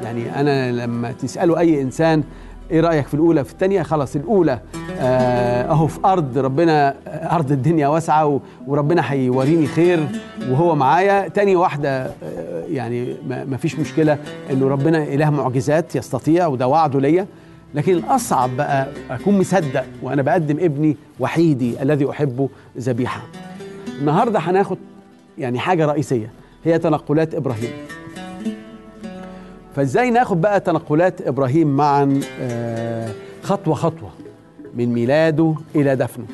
يعني 0.02 0.40
أنا 0.40 0.72
لما 0.72 1.12
تسالوا 1.12 1.58
أي 1.58 1.82
إنسان 1.82 2.22
إيه 2.70 2.80
رأيك 2.80 3.06
في 3.06 3.14
الأولى؟ 3.14 3.44
في 3.44 3.52
الثانية 3.52 3.82
خلاص 3.82 4.16
الأولى 4.16 4.60
آه، 4.98 5.70
أهو 5.70 5.86
في 5.86 5.98
أرض 6.04 6.38
ربنا 6.38 6.94
أرض 7.06 7.52
الدنيا 7.52 7.88
واسعة 7.88 8.40
وربنا 8.66 9.12
هيوريني 9.12 9.66
خير 9.66 10.08
وهو 10.50 10.74
معايا. 10.74 11.28
تاني 11.28 11.56
واحدة 11.56 11.90
آه، 12.06 12.64
يعني 12.70 13.14
ما 13.28 13.56
فيش 13.56 13.78
مشكلة 13.78 14.18
إنه 14.50 14.68
ربنا 14.68 15.02
إله 15.02 15.30
معجزات 15.30 15.96
يستطيع 15.96 16.46
وده 16.46 16.68
وعده 16.68 17.00
ليا. 17.00 17.26
لكن 17.74 17.92
الاصعب 17.92 18.56
بقى 18.56 18.88
أكون 19.10 19.38
مصدق 19.38 19.84
وأنا 20.02 20.22
بقدم 20.22 20.56
ابني 20.60 20.96
وحيدي 21.20 21.82
الذي 21.82 22.10
أحبه 22.10 22.48
ذبيحة. 22.78 23.20
النهارده 24.00 24.38
هناخد 24.38 24.78
يعني 25.38 25.58
حاجة 25.58 25.86
رئيسية 25.86 26.30
هي 26.64 26.78
تنقلات 26.78 27.34
إبراهيم. 27.34 27.70
فازاي 29.76 30.10
ناخد 30.10 30.40
بقى 30.40 30.60
تنقلات 30.60 31.20
إبراهيم 31.28 31.76
معا 31.76 32.20
آه، 32.40 33.08
خطوة 33.42 33.74
خطوة 33.74 34.10
من 34.74 34.86
ميلاده 34.92 35.54
إلى 35.74 35.96
دفنه؟ 35.96 36.24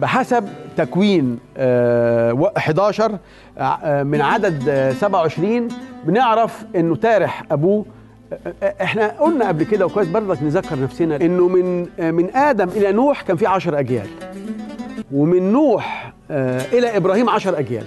بحسب 0.00 0.48
تكوين 0.76 1.38
آه، 1.56 2.32
و- 2.32 2.46
11 2.56 3.18
آه، 3.58 4.02
من 4.02 4.20
عدد 4.20 4.68
آه، 4.68 4.92
27 4.92 5.68
بنعرف 6.04 6.64
إنه 6.76 6.96
تارح 6.96 7.42
أبوه. 7.50 7.84
آه، 8.32 8.54
آه، 8.62 8.74
إحنا 8.82 9.06
قلنا 9.20 9.48
قبل 9.48 9.64
كده 9.64 9.86
وكويس 9.86 10.08
برضك 10.08 10.42
نذكر 10.42 10.80
نفسنا 10.82 11.16
إنه 11.16 11.48
من 11.48 11.86
آه، 12.00 12.10
من 12.10 12.36
آدم 12.36 12.68
إلى 12.68 12.92
نوح 12.92 13.22
كان 13.22 13.36
في 13.36 13.46
10 13.46 13.78
أجيال 13.78 14.06
ومن 15.12 15.52
نوح 15.52 16.12
آه، 16.30 16.60
إلى 16.72 16.96
إبراهيم 16.96 17.28
10 17.30 17.58
أجيال. 17.58 17.84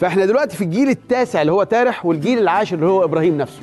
فإحنا 0.00 0.24
دلوقتي 0.26 0.56
في 0.56 0.64
الجيل 0.64 0.88
التاسع 0.88 1.40
اللي 1.42 1.52
هو 1.52 1.62
تارح 1.62 2.06
والجيل 2.06 2.38
العاشر 2.38 2.76
اللي 2.76 2.86
هو 2.86 3.04
إبراهيم 3.04 3.38
نفسه. 3.38 3.62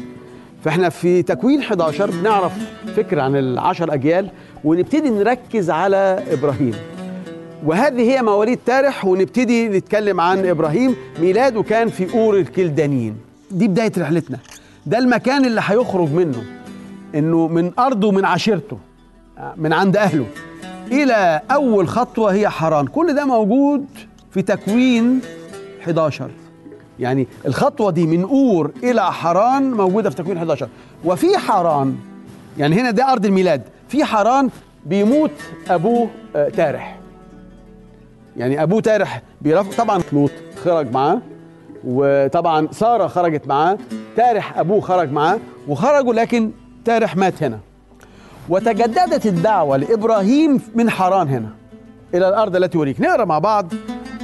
فاحنا 0.64 0.90
في 0.90 1.24
تكوين 1.24 1.60
11 1.60 2.12
بنعرف 2.12 2.52
فكره 2.96 3.22
عن 3.22 3.36
العشر 3.36 3.94
أجيال 3.94 4.30
ونبتدي 4.64 5.10
نركز 5.10 5.70
على 5.70 6.24
إبراهيم. 6.32 6.74
وهذه 7.66 8.02
هي 8.02 8.22
مواليد 8.22 8.60
تارح 8.66 9.06
ونبتدي 9.06 9.68
نتكلم 9.68 10.22
عن 10.22 10.46
إبراهيم. 10.46 10.96
ميلاده 11.20 11.64
كان 11.64 11.90
في 11.90 12.14
أور 12.14 12.38
الكلدانيين. 12.38 13.18
دي 13.52 13.68
بداية 13.68 13.92
رحلتنا. 13.98 14.38
ده 14.86 14.98
المكان 14.98 15.46
اللي 15.46 15.62
هيخرج 15.64 16.12
منه. 16.12 16.44
إنه 17.16 17.48
من 17.48 17.72
أرضه 17.80 18.08
ومن 18.08 18.26
عشيرته. 18.26 18.78
من 19.58 19.74
عند 19.74 19.98
أهله. 19.98 20.26
إلى 20.92 21.42
أول 21.52 21.88
خطوة 21.88 22.34
هي 22.34 22.50
حران. 22.50 22.88
كل 22.88 23.16
ده 23.16 23.26
موجود 23.26 23.86
في 24.32 24.42
تكوين 24.42 25.20
11 25.84 26.32
يعني 27.02 27.28
الخطوة 27.46 27.92
دي 27.92 28.08
من 28.08 28.24
أور 28.24 28.72
إلى 28.84 29.12
حران 29.14 29.72
موجودة 29.72 30.10
في 30.10 30.16
تكوين 30.16 30.38
11 30.38 30.68
وفي 31.06 31.38
حران 31.38 31.96
يعني 32.58 32.82
هنا 32.82 32.92
ده 32.92 33.12
أرض 33.12 33.26
الميلاد 33.26 33.62
في 33.88 34.06
حران 34.06 34.50
بيموت 34.86 35.32
ابوه 35.70 36.10
آه، 36.36 36.50
تارح. 36.50 36.98
يعني 38.38 38.64
ابوه 38.64 38.82
تارح 38.82 39.22
بيرافق 39.42 39.78
طبعا 39.78 40.02
لوط 40.14 40.32
خرج 40.64 40.92
معاه 40.92 41.22
وطبعا 41.84 42.68
سارة 42.72 43.08
خرجت 43.08 43.48
معاه 43.48 43.78
تارح 44.18 44.58
أبوه 44.60 44.82
خرج 44.82 45.12
معاه 45.12 45.40
وخرجوا 45.68 46.14
لكن 46.14 46.52
تارح 46.86 47.18
مات 47.18 47.44
هنا. 47.44 47.60
وتجددت 48.50 49.26
الدعوة 49.26 49.78
لإبراهيم 49.78 50.62
من 50.76 50.90
حران 50.90 51.28
هنا 51.28 51.50
إلى 52.14 52.30
الأرض 52.30 52.56
التي 52.56 52.78
أريك. 52.78 53.02
نقرأ 53.02 53.26
مع 53.26 53.40
بعض 53.40 53.74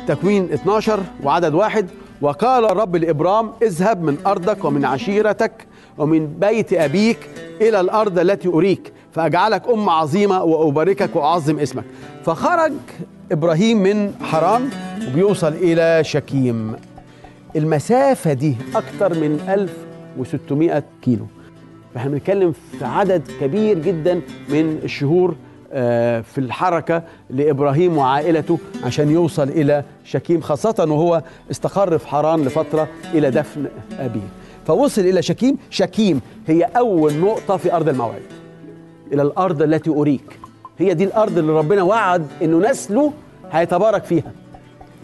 تكوين 0.07 0.53
12 0.53 0.99
وعدد 1.23 1.53
واحد. 1.53 1.87
وقال 2.21 2.65
الرب 2.65 2.95
لإبرام 2.95 3.51
اذهب 3.61 4.03
من 4.03 4.17
أرضك 4.27 4.65
ومن 4.65 4.85
عشيرتك 4.85 5.67
ومن 5.97 6.27
بيت 6.27 6.73
أبيك 6.73 7.29
إلى 7.61 7.79
الأرض 7.79 8.19
التي 8.19 8.47
أريك 8.47 8.93
فأجعلك 9.11 9.69
أمة 9.69 9.91
عظيمة 9.91 10.43
وأباركك 10.43 11.15
وأعظم 11.15 11.59
اسمك. 11.59 11.83
فخرج 12.25 12.71
إبراهيم 13.31 13.83
من 13.83 14.13
حران 14.21 14.69
وبيوصل 15.07 15.53
إلى 15.53 16.03
شكيم. 16.03 16.73
المسافة 17.55 18.33
دي 18.33 18.55
أكثر 18.75 19.13
من 19.13 19.39
1600 19.49 20.83
كيلو. 21.01 21.25
فاحنا 21.93 22.11
بنتكلم 22.11 22.51
في 22.79 22.85
عدد 22.85 23.21
كبير 23.41 23.79
جدا 23.79 24.21
من 24.49 24.79
الشهور 24.83 25.35
في 26.23 26.37
الحركة 26.37 27.03
لإبراهيم 27.29 27.97
وعائلته 27.97 28.59
عشان 28.83 29.11
يوصل 29.11 29.49
إلى 29.49 29.83
شكيم 30.03 30.41
خاصة 30.41 30.75
وهو 30.89 31.21
استقر 31.51 31.97
في 31.97 32.07
حران 32.07 32.45
لفترة 32.45 32.87
إلى 33.13 33.29
دفن 33.31 33.65
أبيه. 33.99 34.27
فوصل 34.67 35.01
إلى 35.01 35.21
شكيم. 35.21 35.57
شكيم 35.69 36.21
هي 36.47 36.63
أول 36.63 37.13
نقطة 37.13 37.57
في 37.57 37.73
أرض 37.73 37.89
الموعد 37.89 38.21
إلى 39.13 39.21
الأرض 39.21 39.61
التي 39.61 39.89
أريك. 39.89 40.39
هي 40.77 40.93
دي 40.93 41.03
الأرض 41.03 41.37
اللي 41.37 41.51
ربنا 41.51 41.83
وعد 41.83 42.27
إنه 42.41 42.69
نسله 42.69 43.13
هيتبارك 43.51 44.03
فيها. 44.03 44.31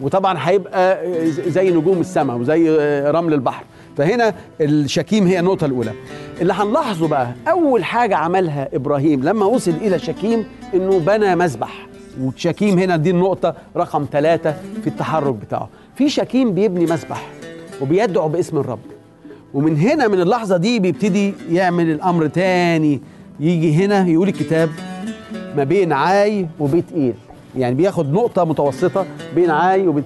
وطبعا 0.00 0.36
هيبقى 0.40 1.10
زي 1.30 1.70
نجوم 1.70 2.00
السماء 2.00 2.36
وزي 2.36 2.70
رمل 3.10 3.32
البحر. 3.34 3.64
فهنا 3.96 4.34
الشكيم 4.60 5.26
هي 5.26 5.40
النقطة 5.40 5.64
الأولى. 5.64 5.92
اللي 6.40 6.52
هنلاحظه 6.52 7.08
بقى 7.08 7.32
أول 7.48 7.84
حاجة 7.84 8.16
عملها 8.16 8.68
إبراهيم 8.72 9.24
لما 9.24 9.46
وصل 9.46 9.70
إلى 9.70 9.98
شكيم 9.98 10.44
إنه 10.74 10.98
بنى 10.98 11.36
مذبح. 11.36 11.86
وشكيم 12.20 12.78
هنا 12.78 12.96
دي 12.96 13.10
النقطة 13.10 13.54
رقم 13.76 14.06
ثلاثة 14.12 14.54
في 14.82 14.86
التحرك 14.86 15.34
بتاعه. 15.34 15.68
في 15.96 16.08
شكيم 16.08 16.54
بيبني 16.54 16.86
مذبح 16.86 17.28
وبيدعو 17.80 18.28
باسم 18.28 18.58
الرب. 18.58 18.78
ومن 19.54 19.76
هنا 19.76 20.08
من 20.08 20.20
اللحظة 20.20 20.56
دي 20.56 20.80
بيبتدي 20.80 21.34
يعمل 21.50 21.90
الأمر 21.90 22.26
تاني. 22.26 23.00
يجي 23.40 23.84
هنا 23.84 24.08
يقول 24.08 24.28
الكتاب 24.28 24.70
ما 25.56 25.64
بين 25.64 25.92
عاي 25.92 26.46
وبيت 26.60 26.92
إيل. 26.94 27.14
يعني 27.56 27.74
بياخد 27.74 28.12
نقطة 28.12 28.44
متوسطة 28.44 29.06
بين 29.34 29.50
عاي 29.50 29.86
وبيت. 29.88 30.04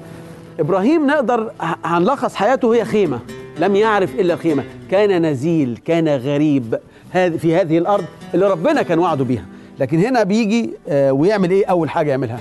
إبراهيم 0.60 1.06
نقدر 1.06 1.50
هنلخص 1.84 2.34
حياته 2.34 2.74
هي 2.74 2.84
خيمة. 2.84 3.18
لم 3.60 3.76
يعرف 3.76 4.14
إلا 4.14 4.36
خيمة 4.36 4.64
كان 4.90 5.26
نزيل 5.26 5.78
كان 5.84 6.08
غريب. 6.08 6.78
في 7.12 7.56
هذه 7.56 7.78
الأرض 7.78 8.04
اللي 8.34 8.50
ربنا 8.50 8.82
كان 8.82 8.98
وعده 8.98 9.24
بيها. 9.24 9.44
لكن 9.80 9.98
هنا 9.98 10.22
بيجي 10.22 10.70
آه، 10.88 11.12
ويعمل 11.12 11.50
إيه؟ 11.50 11.66
أول 11.66 11.90
حاجة 11.90 12.10
يعملها. 12.10 12.40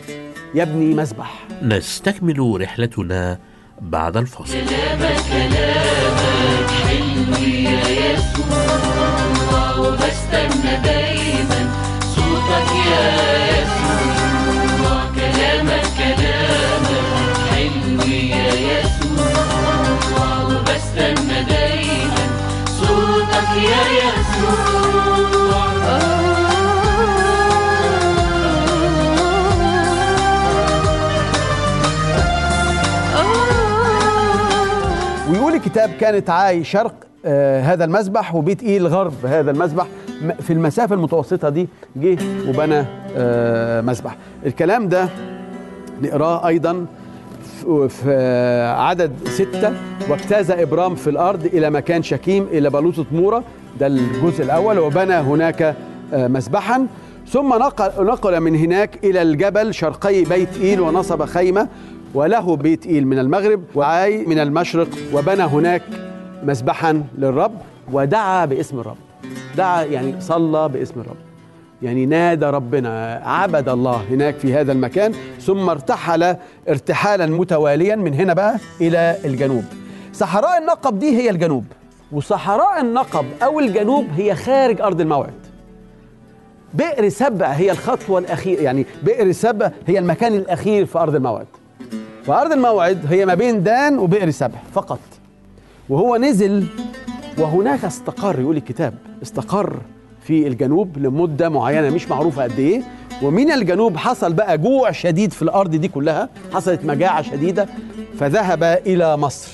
يبني 0.56 0.94
مذبح 0.94 1.48
نستكمل 1.64 2.62
رحلتنا 2.62 3.40
بعد 3.82 4.18
الفاصل. 4.18 4.58
ويقول 35.32 35.54
الكتاب 35.54 35.90
كانت 36.00 36.30
عاي 36.30 36.64
شرق 36.64 36.94
آه 37.26 37.62
هذا 37.62 37.86
المذبح 37.86 38.36
وبيت 38.36 38.64
إيل 38.64 38.88
غرب 38.88 39.14
هذا 39.26 39.52
المذبح 39.52 39.88
م- 40.22 40.32
في 40.34 40.54
المسافة 40.54 40.96
المتوسطة 40.96 41.50
دي 41.50 41.68
جه 41.96 42.18
وبنى 42.50 42.84
آه 43.18 43.82
مذبح 43.82 44.16
الكلام 44.46 44.88
ده 44.90 45.10
نقراه 46.02 46.48
أيضا 46.48 46.86
في- 47.88 48.04
آه، 48.08 48.72
عدد 48.82 49.12
ستة 49.28 49.74
واجتاز 50.10 50.52
إبرام 50.52 50.96
في 50.96 51.10
الأرض 51.10 51.46
إلى 51.46 51.70
مكان 51.70 52.04
شكيم 52.04 52.48
إلى 52.52 52.70
بلوطة 52.70 53.06
مورة 53.12 53.44
ده 53.80 53.88
الجزء 53.88 54.44
الأول 54.44 54.80
وبنى 54.80 55.14
هناك 55.14 55.76
آه، 56.14 56.28
مذبحا 56.28 56.88
ثم 57.28 57.50
نقل, 57.50 58.06
نقل 58.06 58.40
من 58.40 58.56
هناك 58.56 59.06
إلى 59.06 59.22
الجبل 59.22 59.74
شرقي 59.74 60.24
بيت 60.24 60.58
إيل 60.62 60.82
ونصب 60.82 61.26
خيمة 61.26 61.68
وله 62.14 62.56
بيت 62.56 62.86
إيل 62.86 63.08
من 63.08 63.20
المغرب 63.20 63.62
وعاي 63.76 64.26
من 64.26 64.40
المشرق 64.40 64.88
وبنى 65.14 65.44
هناك 65.44 65.82
مذبحا 66.44 67.04
للرب 67.18 67.52
ودعا 67.92 68.46
باسم 68.46 68.80
الرب. 68.80 68.98
دعا 69.58 69.84
يعني 69.84 70.22
صلى 70.22 70.70
باسم 70.70 71.00
الرب. 71.00 71.27
يعني 71.82 72.06
نادى 72.06 72.46
ربنا 72.46 73.22
عبد 73.26 73.70
الله 73.70 74.04
هناك 74.10 74.36
في 74.36 74.54
هذا 74.54 74.72
المكان 74.72 75.14
ثم 75.42 75.70
ارتحل 75.70 76.36
ارتحالا 76.70 77.26
متواليا 77.26 77.96
من 77.96 78.14
هنا 78.14 78.34
بقى 78.34 78.58
إلى 78.82 79.18
الجنوب. 79.26 79.64
صحراء 80.14 80.58
النقب 80.58 81.00
دي 81.00 81.18
هي 81.18 81.30
الجنوب 81.30 81.66
وصحراء 82.12 82.82
النقب 82.82 83.26
أو 83.44 83.60
الجنوب 83.60 84.06
هي 84.16 84.36
خارج 84.36 84.82
أرض 84.82 85.02
الموعد. 85.02 85.34
بئر 86.74 87.10
سبع 87.10 87.48
هي 87.48 87.72
الخطوة 87.72 88.20
الاخيره 88.20 88.62
يعني 88.62 88.86
بئر 89.04 89.32
سبع 89.32 89.72
هي 89.88 90.00
المكان 90.00 90.34
الأخير 90.34 90.86
في 90.86 91.00
أرض 91.00 91.16
الموعد. 91.16 91.48
وأرض 92.28 92.52
الموعد 92.52 93.06
هي 93.10 93.26
ما 93.26 93.34
بين 93.34 93.64
دان 93.64 94.00
وبئر 94.00 94.30
سبع 94.30 94.58
فقط. 94.74 95.00
وهو 95.90 96.18
نزل 96.18 96.66
وهناك 97.38 97.86
استقر 97.86 98.40
يقول 98.40 98.58
الكتاب 98.58 98.94
استقر 99.24 99.78
في 100.28 100.48
الجنوب 100.48 100.98
لمدة 100.98 101.50
معينة 101.50 101.90
مش 101.90 102.10
معروفة 102.10 102.44
قد 102.44 102.60
إيه. 102.60 102.82
ومن 103.24 103.52
الجنوب 103.52 103.98
حصل 103.98 104.34
بقى 104.34 104.58
جوع 104.58 104.92
شديد 104.92 105.34
في 105.34 105.42
الأرض 105.42 105.76
دي 105.76 105.88
كلها 105.88 106.30
حصلت 106.54 106.86
مجاعة 106.86 107.22
شديدة 107.22 107.68
فذهب 108.20 108.64
إلى 108.64 109.18
مصر. 109.18 109.52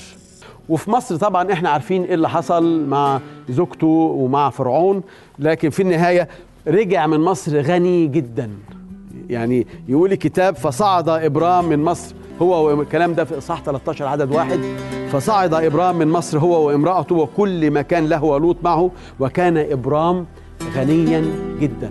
وفي 0.68 0.90
مصر 0.90 1.16
طبعا 1.16 1.52
إحنا 1.52 1.70
عارفين 1.70 2.02
إيه 2.04 2.14
اللي 2.14 2.28
حصل 2.28 2.86
مع 2.86 3.20
زوجته 3.48 3.86
ومع 3.86 4.50
فرعون 4.50 5.02
لكن 5.38 5.70
في 5.70 5.82
النهاية 5.82 6.28
رجع 6.68 7.06
من 7.06 7.20
مصر 7.20 7.60
غني 7.60 8.06
جدا. 8.06 8.50
يعني 9.30 9.66
يقول 9.88 10.12
الكتاب 10.12 10.56
فصعد 10.56 11.08
إبرام 11.08 11.64
من 11.64 11.84
مصر 11.84 12.14
هو 12.42 12.66
والكلام 12.78 13.14
ده 13.14 13.24
في 13.24 13.38
إصحاح 13.38 13.62
13 13.62 14.06
عدد 14.06 14.32
واحد. 14.34 14.60
فصعد 15.12 15.54
إبرام 15.54 15.98
من 15.98 16.08
مصر 16.08 16.38
هو 16.38 16.66
وامرأته 16.68 17.14
وكل 17.14 17.70
ما 17.70 17.82
كان 17.82 18.06
له 18.08 18.24
ولوط 18.24 18.56
معه 18.62 18.90
وكان 19.20 19.56
إبرام 19.56 20.26
غنيا 20.76 21.24
جدا 21.60 21.90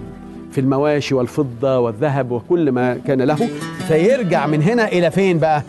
في 0.52 0.62
المواشي 0.62 1.16
والفضة 1.16 1.80
والذهب 1.80 2.32
وكل 2.32 2.72
ما 2.72 2.98
كان 3.08 3.22
له. 3.22 3.50
فيرجع 3.88 4.48
من 4.48 4.62
هنا 4.62 4.88
إلى 4.88 5.12
فين 5.12 5.40
بقى؟ 5.40 5.64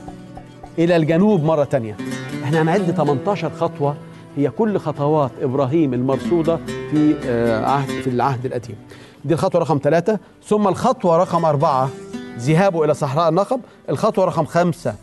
إلى 0.78 0.96
الجنوب 0.96 1.44
مرة 1.44 1.64
تانية. 1.64 1.96
إحنا 2.44 2.62
هنعد 2.62 2.90
18 2.90 3.50
خطوة. 3.50 3.96
هي 4.36 4.50
كل 4.50 4.78
خطوات 4.78 5.30
إبراهيم 5.42 5.94
المرصودة 5.94 6.56
في 6.66 7.14
آه، 7.26 7.66
عهد 7.66 7.88
في 7.88 8.06
العهد 8.10 8.46
القديم. 8.46 8.76
دي 9.24 9.34
الخطوة 9.34 9.60
رقم 9.60 9.80
ثلاثة 9.82 10.18
ثم 10.46 10.68
الخطوة 10.68 11.16
رقم 11.16 11.44
أربعة 11.44 11.90
ذهابه 12.38 12.84
إلى 12.84 12.94
صحراء 12.94 13.28
النقب. 13.28 13.60
الخطوة 13.90 14.24
رقم 14.24 14.44
خمسة 14.44 14.94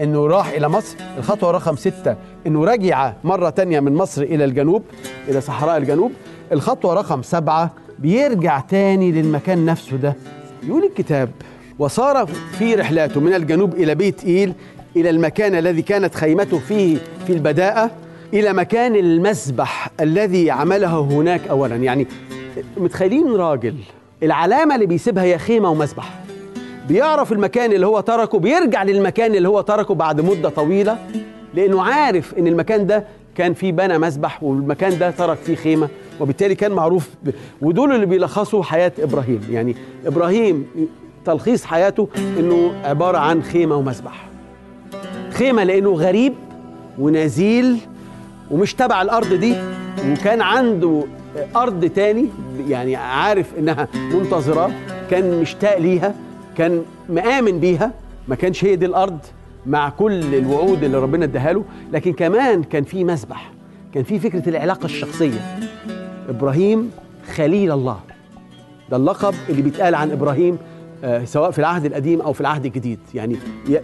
إنه 0.00 0.26
راح 0.26 0.48
إلى 0.48 0.68
مصر. 0.68 0.96
الخطوة 1.18 1.50
رقم 1.50 1.76
ستة 1.76 2.16
إنه 2.46 2.64
رجع 2.64 3.12
مرة 3.24 3.50
تانية 3.50 3.80
من 3.80 3.94
مصر 3.94 4.22
إلى 4.22 4.44
الجنوب 4.44 4.82
إلى 5.28 5.40
صحراء 5.40 5.76
الجنوب. 5.76 6.12
الخطوة 6.52 6.94
رقم 6.94 7.22
سبعة 7.22 7.70
بيرجع 7.98 8.60
تاني 8.60 9.12
للمكان 9.12 9.64
نفسه 9.66 9.96
ده. 9.96 10.14
يقول 10.62 10.84
الكتاب 10.84 11.30
وصار 11.78 12.26
في 12.58 12.74
رحلاته 12.74 13.20
من 13.20 13.34
الجنوب 13.34 13.74
إلى 13.74 13.94
بيت 13.94 14.24
إيل 14.24 14.52
إلى 14.96 15.10
المكان 15.10 15.54
الذي 15.54 15.82
كانت 15.82 16.14
خيمته 16.14 16.58
فيه 16.58 16.98
في 17.26 17.32
البداءة 17.32 17.90
إلى 18.34 18.52
مكان 18.52 18.96
المسبح 18.96 19.90
الذي 20.00 20.50
عمله 20.50 21.00
هناك 21.00 21.48
اولا. 21.48 21.76
يعني 21.76 22.06
متخيلين 22.76 23.34
راجل 23.36 23.74
العلامة 24.22 24.74
اللي 24.74 24.86
بيسيبها 24.86 25.22
هي 25.24 25.38
خيمة 25.38 25.70
ومسبح. 25.70 26.20
بيعرف 26.88 27.32
المكان 27.32 27.72
اللي 27.72 27.86
هو 27.86 28.00
تركه 28.00 28.38
بيرجع 28.38 28.82
للمكان 28.82 29.34
اللي 29.34 29.48
هو 29.48 29.60
تركه 29.60 29.94
بعد 29.94 30.20
مدة 30.20 30.48
طويلة 30.48 30.98
لأنه 31.54 31.82
عارف 31.82 32.34
إن 32.38 32.46
المكان 32.46 32.86
ده 32.86 33.04
كان 33.34 33.54
فيه 33.54 33.72
بنى 33.72 33.98
مسبح 33.98 34.42
والمكان 34.42 34.98
ده 34.98 35.10
ترك 35.10 35.38
فيه 35.38 35.54
خيمة. 35.54 35.88
وبالتالي 36.20 36.54
كان 36.54 36.72
معروف 36.72 37.08
ب... 37.24 37.30
ودول 37.62 37.92
اللي 37.92 38.06
بيلخصوا 38.06 38.62
حياة 38.62 38.92
إبراهيم. 38.98 39.40
يعني 39.50 39.76
إبراهيم 40.06 40.66
تلخيص 41.24 41.64
حياته 41.64 42.08
إنه 42.38 42.72
عبارة 42.84 43.18
عن 43.18 43.42
خيمة 43.42 43.76
ومسبح. 43.76 44.28
خيمة 45.30 45.64
لأنه 45.64 45.90
غريب 45.90 46.34
ونزيل 46.98 47.76
ومش 48.50 48.74
تبع 48.74 49.02
الأرض 49.02 49.34
دي 49.34 49.54
وكان 50.12 50.40
عنده 50.40 51.02
أرض 51.56 51.84
تاني 51.84 52.26
يعني 52.68 52.96
عارف 52.96 53.46
إنها 53.58 53.88
منتظرة 53.94 54.70
كان 55.10 55.40
مشتاق 55.40 55.78
ليها 55.78 56.14
كان 56.56 56.82
مآمن 57.08 57.60
بيها 57.60 57.92
ما 58.28 58.34
كانش 58.34 58.64
هي 58.64 58.76
دي 58.76 58.86
الأرض 58.86 59.18
مع 59.66 59.88
كل 59.88 60.34
الوعود 60.34 60.84
اللي 60.84 60.98
ربنا 60.98 61.24
اداها 61.24 61.52
له 61.52 61.64
لكن 61.92 62.12
كمان 62.12 62.62
كان 62.62 62.84
في 62.84 63.04
مسبح 63.04 63.52
كان 63.94 64.04
في 64.04 64.18
فكرة 64.18 64.48
العلاقة 64.48 64.84
الشخصية. 64.84 65.58
إبراهيم 66.30 66.90
خليل 67.34 67.72
الله. 67.72 68.00
ده 68.90 68.96
اللقب 68.96 69.34
اللي 69.48 69.62
بيتقال 69.62 69.94
عن 69.94 70.10
إبراهيم 70.10 70.58
آه، 71.04 71.24
سواء 71.24 71.50
في 71.50 71.58
العهد 71.58 71.84
القديم 71.84 72.20
أو 72.20 72.32
في 72.32 72.40
العهد 72.40 72.66
الجديد. 72.66 72.98
يعني 73.14 73.36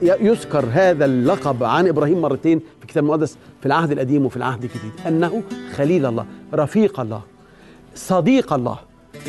يذكر 0.03 0.65
هذا 0.73 1.05
اللقب 1.05 1.65
عن 1.65 1.89
إبراهيم 1.89 2.23
مرتين 2.23 2.59
في 2.59 2.83
الكتاب 2.83 3.05
المقدس 3.05 3.37
في 3.61 3.67
العهد 3.67 3.93
القديم 3.93 4.27
وفي 4.27 4.37
العهد 4.37 4.63
الجديد. 4.65 4.93
أنه 5.07 5.43
خليل 5.75 6.07
الله 6.07 6.27
رفيق 6.55 7.01
الله 7.01 7.21
صديق 7.95 8.53
الله. 8.53 8.79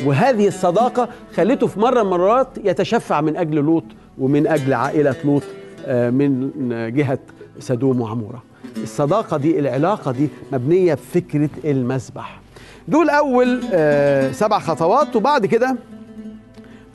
وهذه 0.05 0.47
الصداقة 0.47 1.09
خلته 1.36 1.68
في 1.68 1.80
مرة 1.80 2.03
من 2.03 2.13
المرات 2.13 2.47
يتشفع 2.63 3.22
من 3.22 3.38
أجل 3.38 3.55
لوط 3.55 3.84
ومن 4.20 4.47
أجل 4.47 4.74
عائلة 4.74 5.15
لوط 5.26 5.43
آه، 5.86 6.09
من 6.09 6.51
جهة 6.95 7.20
سدوم 7.59 8.01
وعمورة. 8.01 8.43
الصداقة 8.78 9.38
دي 9.38 9.59
العلاقة 9.59 10.11
دي 10.11 10.30
مبنية 10.51 10.93
بفكرة 10.93 11.49
المسبح. 11.65 12.39
دول 12.88 13.09
أول 13.09 13.61
آه، 13.73 14.31
سبع 14.31 14.59
خطوات 14.59 15.15
وبعد 15.15 15.45
كده 15.45 15.75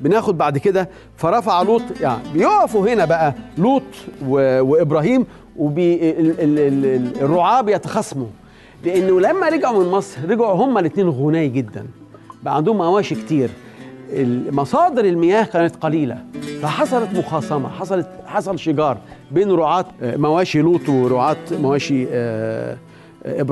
بناخد 0.00 0.38
بعد 0.38 0.58
كده 0.58 0.88
فرفع 1.16 1.62
لوط 1.62 1.82
يعني 2.00 2.22
بيقفوا 2.34 2.88
هنا 2.88 3.04
بقى 3.04 3.34
لوط 3.58 3.82
وإبراهيم 4.28 5.26
والرعاة 5.56 7.60
بيتخاصموا 7.60 8.26
لأنه 8.84 9.20
لما 9.20 9.48
رجعوا 9.48 9.84
من 9.84 9.90
مصر 9.90 10.18
رجعوا 10.30 10.64
هما 10.64 10.80
الاثنين 10.80 11.08
غني 11.08 11.48
جدا 11.48 11.86
بقى 12.42 12.56
عندهم 12.56 12.78
مواشي 12.78 13.14
كتير. 13.14 13.50
مصادر 14.50 15.04
المياه 15.04 15.44
كانت 15.44 15.76
قليلة 15.76 16.18
فحصلت 16.62 17.18
مخاصمة 17.18 17.68
حصلت 17.68 18.08
حصل 18.26 18.58
شجار 18.58 18.98
بين 19.30 19.50
رعاة 19.50 19.84
آه، 20.02 20.16
مواشي 20.16 20.62
لوط 20.62 20.88
ورعاة 20.88 21.36
مواشي 21.52 22.06
آه، 22.10 22.76
آه، 23.24 23.42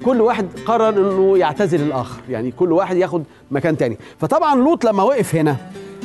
فكل 0.00 0.20
واحد 0.20 0.46
قرر 0.66 0.88
إنه 0.88 1.38
يعتزل 1.38 1.80
الآخر 1.80 2.20
يعني 2.30 2.50
كل 2.50 2.72
واحد 2.72 2.96
ياخد 2.96 3.22
مكان 3.50 3.76
تاني. 3.76 3.98
فطبعا 4.20 4.54
لوط 4.54 4.84
لما 4.84 5.02
وقف 5.02 5.34
هنا 5.34 5.56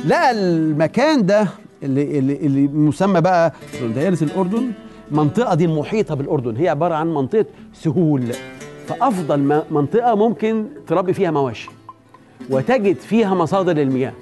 لقى 0.06 0.30
المكان 0.30 1.26
ده 1.26 1.48
اللي, 1.82 2.18
اللي, 2.18 2.36
اللي 2.36 2.68
مسمى 2.68 3.20
بقى 3.20 3.52
دائرة 3.94 4.18
الأردن 4.22 4.70
المنطقة 5.10 5.54
دي 5.54 5.64
المحيطة 5.64 6.14
بالأردن 6.14 6.56
هي 6.56 6.68
عبارة 6.68 6.94
عن 6.94 7.14
منطقة 7.14 7.44
سهول. 7.74 8.24
فأفضل 8.88 9.36
ما- 9.40 9.64
منطقة 9.70 10.14
ممكن 10.14 10.66
تربي 10.86 11.12
فيها 11.12 11.30
مواشي 11.30 11.70
وتجد 12.50 12.96
فيها 12.96 13.34
مصادر 13.34 13.82
المياه 13.82 14.12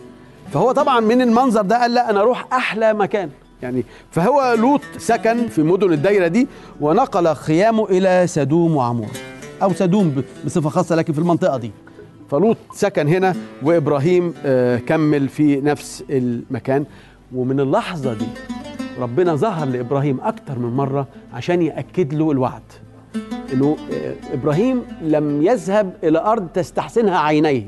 فهو 0.52 0.72
طبعا 0.72 1.00
من 1.00 1.22
المنظر 1.22 1.62
ده 1.62 1.80
قال 1.80 1.94
لا 1.94 2.10
أنا 2.10 2.20
أروح 2.20 2.46
أحلى 2.52 2.94
مكان. 2.94 3.30
يعني 3.62 3.84
فهو 4.10 4.54
لوط 4.58 4.80
سكن 4.98 5.46
في 5.48 5.62
مدن 5.62 5.92
الدايرة 5.92 6.26
دي 6.26 6.48
ونقل 6.80 7.34
خيامه 7.34 7.84
إلى 7.90 8.26
سدوم 8.26 8.76
وعمور. 8.76 9.08
أو 9.62 9.72
سدوم 9.72 10.22
بصفة 10.44 10.70
خاصة 10.70 10.96
لكن 10.96 11.12
في 11.12 11.18
المنطقة 11.18 11.56
دي. 11.58 11.70
فلوط 12.30 12.56
سكن 12.74 13.08
هنا 13.08 13.34
وإبراهيم 13.62 14.34
آه، 14.44 14.76
كمل 14.78 15.28
في 15.28 15.61
نفس 15.61 16.04
المكان. 16.11 16.84
ومن 17.34 17.61
اللحظة 17.61 18.14
دي 18.14 18.26
ربنا 19.00 19.34
ظهر 19.34 19.66
لإبراهيم 19.68 20.20
أكتر 20.20 20.58
من 20.58 20.76
مرة 20.76 21.06
عشان 21.32 21.62
يأكد 21.62 22.14
له 22.14 22.30
الوعد. 22.30 22.62
إنه 23.52 23.76
آه، 23.92 24.14
إبراهيم 24.34 24.82
لم 25.02 25.42
يذهب 25.42 25.92
إلى 26.04 26.18
أرض 26.18 26.48
تستحسنها 26.48 27.18
عينيه. 27.18 27.66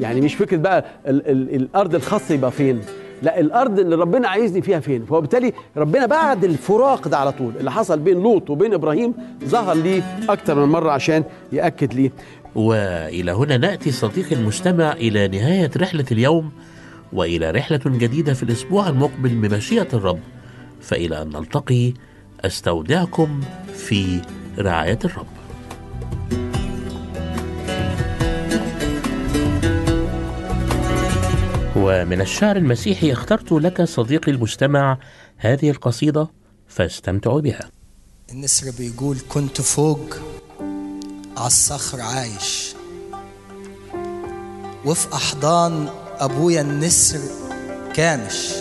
يعني 0.00 0.20
مش 0.20 0.34
فكرة 0.34 0.56
بقى 0.56 0.84
ال 1.06 1.30
ال 1.30 1.54
الأرض 1.54 1.94
الخاص 1.94 2.30
يبقى 2.30 2.50
فين. 2.52 2.80
لا 3.24 3.40
الأرض 3.40 3.78
اللي 3.78 3.96
ربنا 3.96 4.28
عايزني 4.28 4.62
فيها 4.62 4.80
فين؟ 4.80 5.04
فبالتالي 5.04 5.52
ربنا 5.76 6.06
بعد 6.06 6.44
الفراق 6.44 7.08
ده 7.08 7.18
على 7.18 7.32
طول 7.32 7.52
اللي 7.60 7.70
حصل 7.72 7.98
بين 7.98 8.22
لوط 8.22 8.50
وبين 8.50 8.74
إبراهيم 8.74 9.14
ظهر 9.44 9.74
ليه 9.76 10.02
أكتر 10.28 10.54
من 10.54 10.72
مرة 10.72 10.90
عشان 10.90 11.24
يأكد 11.52 11.94
ليه 11.94 12.12
وإلى 12.54 13.32
هنا 13.32 13.56
نأتي 13.56 13.90
صديقي 13.90 14.36
المستمع 14.36 14.92
إلى 14.92 15.28
نهاية 15.28 15.70
رحلة 15.76 16.04
اليوم 16.12 16.50
وإلى 17.12 17.50
رحلة 17.50 17.80
جديدة 17.86 18.34
في 18.34 18.42
الأسبوع 18.42 18.88
المقبل 18.88 19.28
بمشيئة 19.28 19.88
الرب. 19.94 20.18
فإلى 20.80 21.22
أن 21.22 21.28
نلتقي 21.28 21.92
أستودعكم 22.44 23.40
في 23.74 24.20
رعاية 24.58 24.98
الرب. 25.04 25.26
ومن 31.76 32.20
الشعر 32.20 32.56
المسيحي 32.56 33.12
اخترت 33.12 33.52
لك 33.52 33.82
صديقي 33.82 34.32
المستمع 34.32 34.98
هذه 35.36 35.70
القصيدة 35.70 36.28
فاستمتعوا 36.68 37.40
بها. 37.40 37.70
النسر 38.32 38.70
بيقول 38.78 39.18
كنت 39.28 39.60
فوق 39.60 40.16
على 41.36 41.46
الصخر 41.46 42.00
عايش. 42.00 42.74
وفي 44.84 45.14
أحضان 45.14 45.88
أبويا 46.18 46.60
النسر 46.60 47.20
كامش. 47.94 48.54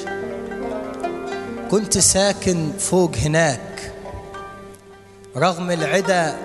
كنت 1.72 1.98
ساكن 1.98 2.72
فوق 2.80 3.16
هناك. 3.16 3.94
رغم 5.38 5.72
العدا 5.72 6.36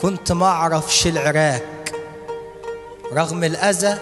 كنت 0.00 0.32
ما 0.32 0.46
أعرفش 0.46 1.06
العراك 1.06 1.92
رغم 3.12 3.44
الأذى 3.44 3.98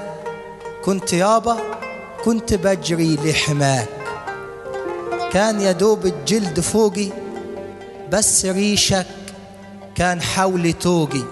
كنت 0.84 1.12
يابا 1.12 1.81
كنت 2.24 2.54
بجري 2.54 3.16
لحماك. 3.24 3.88
كان 5.32 5.60
يدوب 5.60 6.06
الجلد 6.06 6.60
فوقي 6.60 7.08
بس 8.10 8.44
ريشك 8.44 9.06
كان 9.94 10.22
حولي 10.22 10.72
توجي 10.72 11.24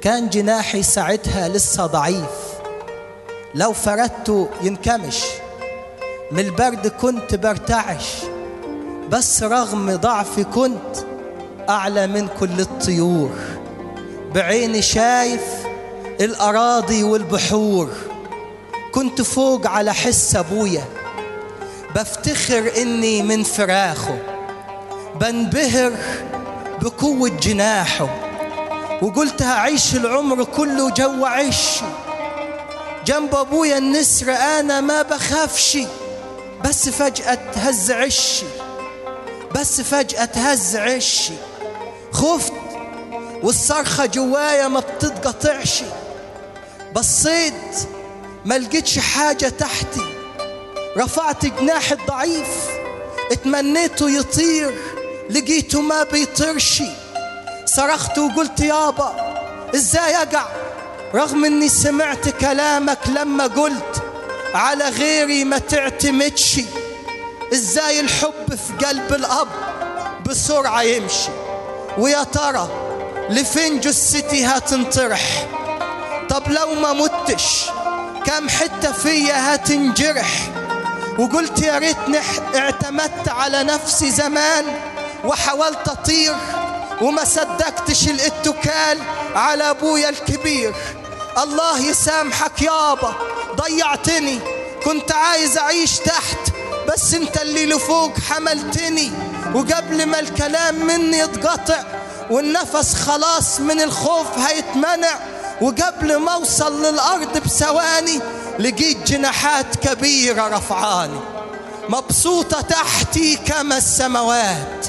كان 0.00 0.28
جناحي 0.28 0.82
ساعتها 0.82 1.48
لسه 1.48 1.86
ضعيف. 1.86 2.58
لو 3.54 3.72
فردته 3.72 4.48
ينكمش. 4.62 5.22
من 6.32 6.38
البرد 6.38 6.86
كنت 6.86 7.34
برتعش. 7.34 8.14
بس 9.10 9.42
رغم 9.42 9.96
ضعفي 9.96 10.44
كنت 10.44 10.96
أعلى 11.68 12.06
من 12.06 12.28
كل 12.40 12.60
الطيور. 12.60 13.30
بعيني 14.34 14.82
شايف 14.82 15.42
الأراضي 16.20 17.02
والبحور. 17.02 17.88
كنت 18.98 19.22
فوق 19.22 19.66
على 19.66 19.94
حس 19.94 20.36
أبويا. 20.36 20.84
بفتخر 21.94 22.72
إني 22.76 23.22
من 23.22 23.42
فراخه. 23.42 24.18
بنبهر 25.14 25.92
بقوة 26.82 27.28
جناحه. 27.28 28.08
وقلت 29.02 29.42
هعيش 29.42 29.94
العمر 29.94 30.44
كله 30.44 30.90
جوا 30.90 31.28
عشي. 31.28 31.84
جنب 33.06 33.34
أبويا 33.34 33.78
النسر 33.78 34.32
أنا 34.32 34.80
ما 34.80 35.02
بخافش 35.02 35.78
بس 36.64 36.88
فجأة 36.88 37.38
تهز 37.54 37.90
عشي. 37.90 38.46
بس 39.54 39.80
فجأة 39.80 40.24
تهز 40.24 40.76
عشي. 40.76 41.34
خفت 42.12 42.52
والصرخة 43.42 44.06
جوايا 44.06 44.68
ما 44.68 44.80
بتتقطعش 44.80 45.82
بصيت 46.96 47.54
ما 48.48 48.58
لقيتش 48.58 48.98
حاجة 48.98 49.48
تحتي. 49.48 50.14
رفعت 50.96 51.46
جناحي 51.46 51.94
الضعيف 51.94 52.48
اتمنيته 53.32 54.10
يطير. 54.10 54.74
لقيته 55.30 55.80
ما 55.80 56.02
بيطيرش. 56.02 56.82
صرخت 57.64 58.18
وقلت 58.18 58.60
يابا 58.60 59.14
إزاي 59.74 60.16
أقع؟ 60.16 60.46
رغم 61.14 61.44
إني 61.44 61.68
سمعت 61.68 62.28
كلامك 62.28 62.98
لما 63.08 63.46
قلت 63.46 64.02
على 64.54 64.88
غيري 64.88 65.44
ما 65.44 65.58
تعتمدش. 65.58 66.60
إزاي 67.52 68.00
الحب 68.00 68.54
في 68.54 68.86
قلب 68.86 69.14
الأب 69.14 69.48
بسرعة 70.26 70.82
يمشي؟ 70.82 71.30
ويا 71.98 72.22
ترى 72.22 72.68
لفين 73.30 73.80
جثتي 73.80 74.44
هتنطرح؟ 74.44 75.46
طب 76.30 76.42
لو 76.52 76.74
ما 76.74 76.92
متش 76.92 77.64
كم 78.28 78.48
حتة 78.48 78.92
فيا 78.92 79.54
هتنجرح. 79.54 80.50
وقلت 81.18 81.62
يا 81.62 81.78
ريتني 81.78 82.18
اعتمدت 82.56 83.28
على 83.28 83.62
نفسي 83.62 84.10
زمان 84.10 84.64
وحاولت 85.24 85.88
أطير 85.88 86.36
وما 87.00 87.24
صدقتش 87.24 88.08
الاتكال 88.08 88.98
على 89.34 89.70
أبويا 89.70 90.08
الكبير. 90.08 90.74
الله 91.42 91.80
يسامحك 91.80 92.62
يابا 92.62 93.14
ضيعتني. 93.56 94.38
كنت 94.84 95.12
عايز 95.12 95.58
أعيش 95.58 95.98
تحت 95.98 96.38
بس 96.88 97.14
انت 97.14 97.36
اللي 97.42 97.66
لفوق 97.66 98.12
حملتني. 98.30 99.12
وقبل 99.54 100.06
ما 100.06 100.20
الكلام 100.20 100.86
مني 100.86 101.18
يتقطع 101.18 101.82
والنفس 102.30 102.94
خلاص 102.94 103.60
من 103.60 103.80
الخوف 103.80 104.38
هيتمنع. 104.38 105.18
وقبل 105.60 106.16
ما 106.16 106.32
أوصل 106.32 106.82
للأرض 106.82 107.38
بثواني 107.38 108.20
لقيت 108.58 109.12
جناحات 109.12 109.76
كبيرة 109.76 110.48
رفعاني. 110.48 111.20
مبسوطة 111.88 112.60
تحتي 112.60 113.36
كما 113.36 113.76
السماوات. 113.76 114.86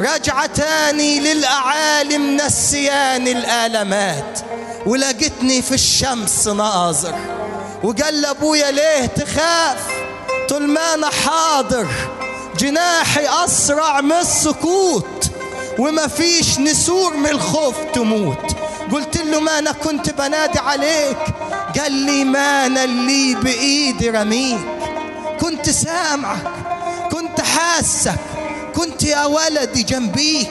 رجع 0.00 0.46
تاني 0.46 1.20
للاعالي 1.20 2.18
منسياني 2.18 3.32
الآلمات. 3.32 4.38
ولقيتني 4.86 5.62
في 5.62 5.74
الشمس 5.74 6.48
ناظر. 6.48 7.14
وقال 7.82 8.20
لأبويا 8.20 8.70
ليه 8.70 9.06
تخاف؟ 9.06 9.78
طول 10.48 10.68
ما 10.68 10.94
أنا 10.94 11.10
حاضر. 11.10 11.86
جناحي 12.58 13.26
أسرع 13.44 14.00
من 14.00 14.12
السكوت. 14.12 15.30
وما 15.78 16.06
فيش 16.06 16.58
نسور 16.58 17.16
من 17.16 17.30
الخوف 17.30 17.74
تموت. 17.94 18.56
قلت 18.92 19.16
له 19.16 19.40
ما 19.40 19.58
أنا 19.58 19.72
كنت 19.72 20.10
بنادي 20.10 20.58
عليك. 20.58 21.18
قال 21.78 21.92
لي 21.92 22.24
ما 22.24 22.66
أنا 22.66 22.84
اللي 22.84 23.34
بإيدي 23.34 24.10
رميك. 24.10 24.60
كنت 25.40 25.70
سامعك 25.70 26.52
كنت 27.12 27.40
حاسك 27.40 28.18
كنت 28.74 29.02
يا 29.02 29.24
ولدي 29.24 29.82
جنبيك. 29.82 30.50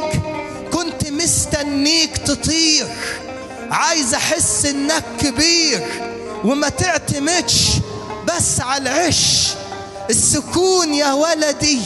كنت 0.74 1.12
مستنيك 1.12 2.18
تطير 2.18 2.88
عايز 3.72 4.14
أحس 4.14 4.66
إنك 4.66 5.04
كبير. 5.20 5.84
وما 6.44 6.70
تعتمدش 6.70 7.68
بس 8.28 8.62
على 8.62 8.90
العش. 8.90 9.54
السكون 10.10 10.94
يا 10.94 11.14
ولدي 11.14 11.80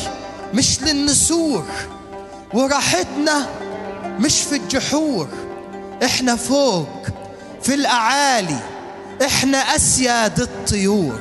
مش 0.54 0.82
للنسور 0.82 1.66
وراحتنا 2.54 3.50
مش 4.20 4.42
في 4.42 4.56
الجحور. 4.56 5.28
إحنا 6.04 6.36
فوق 6.36 7.06
في 7.62 7.74
الأعالي. 7.74 8.60
إحنا 9.26 9.58
اسياد 9.58 10.40
الطيور. 10.40 11.20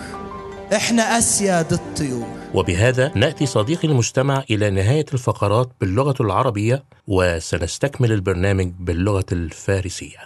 إحنا 0.74 1.18
اسياد 1.18 1.72
الطيور. 1.72 2.26
وبهذا 2.55 3.12
نأتي 3.14 3.47
صديقي 3.47 3.89
المستمع 3.89 4.45
إلى 4.51 4.70
نهاية 4.70 5.07
الفقرات 5.12 5.70
باللغة 5.81 6.14
العربية 6.20 6.85
وسنستكمل 7.07 8.12
البرنامج 8.12 8.72
باللغة 8.79 9.26
الفارسية. 9.33 10.18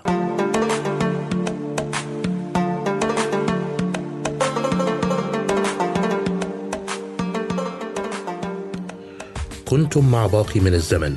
كنتم 9.69 10.11
مع 10.11 10.27
باقي 10.27 10.61
من 10.61 10.75
الزمن. 10.75 11.17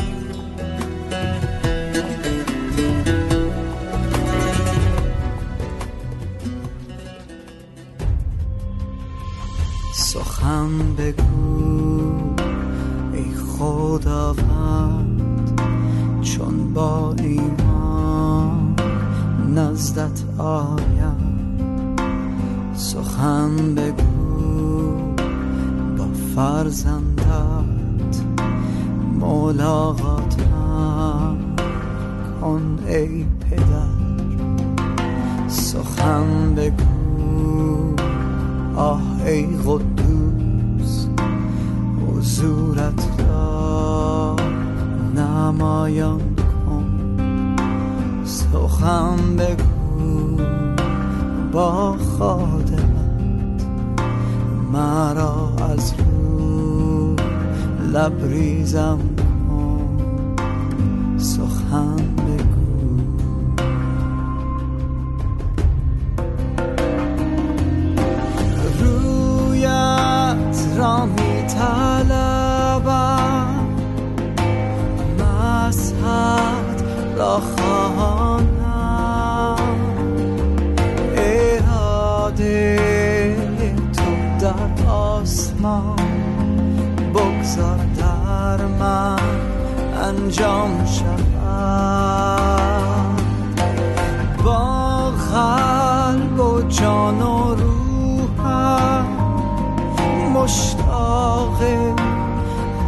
مشتاق 100.41 101.59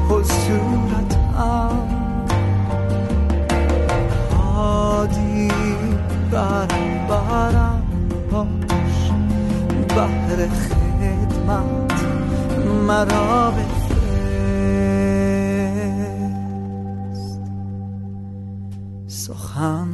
حضورتم 0.10 1.70
هادی 4.38 5.52
برم 6.32 7.08
برم 7.10 7.84
باش. 8.32 9.12
بهر 9.96 10.48
خدمت 10.50 12.04
مرا 12.88 13.52
بفرست. 13.52 13.84
سخن 19.08 19.93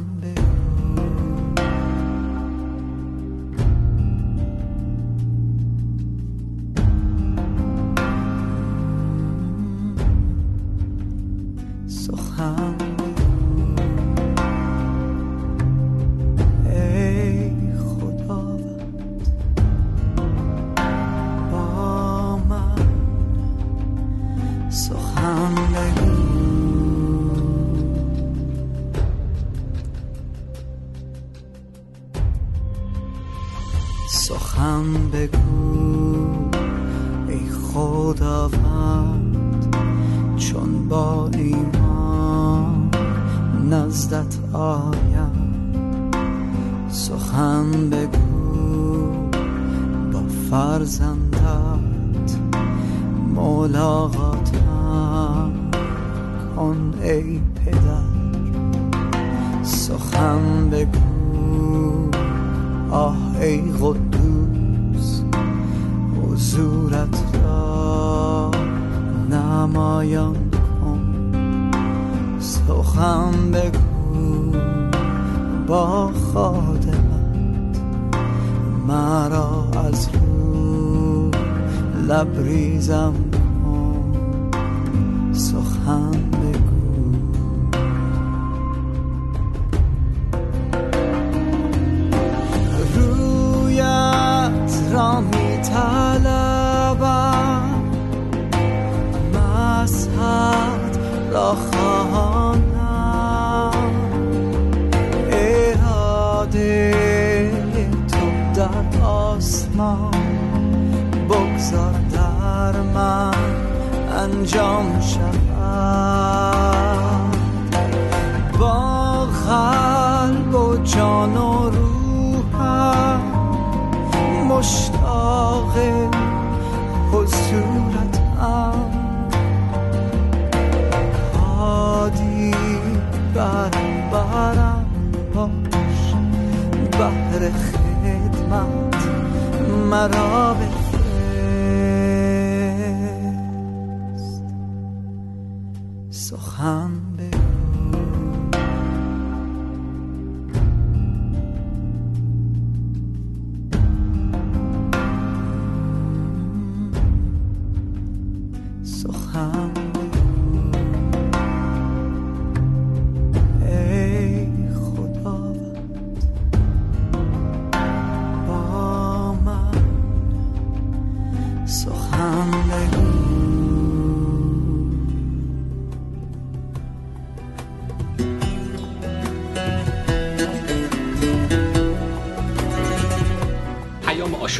哈 85.84 86.29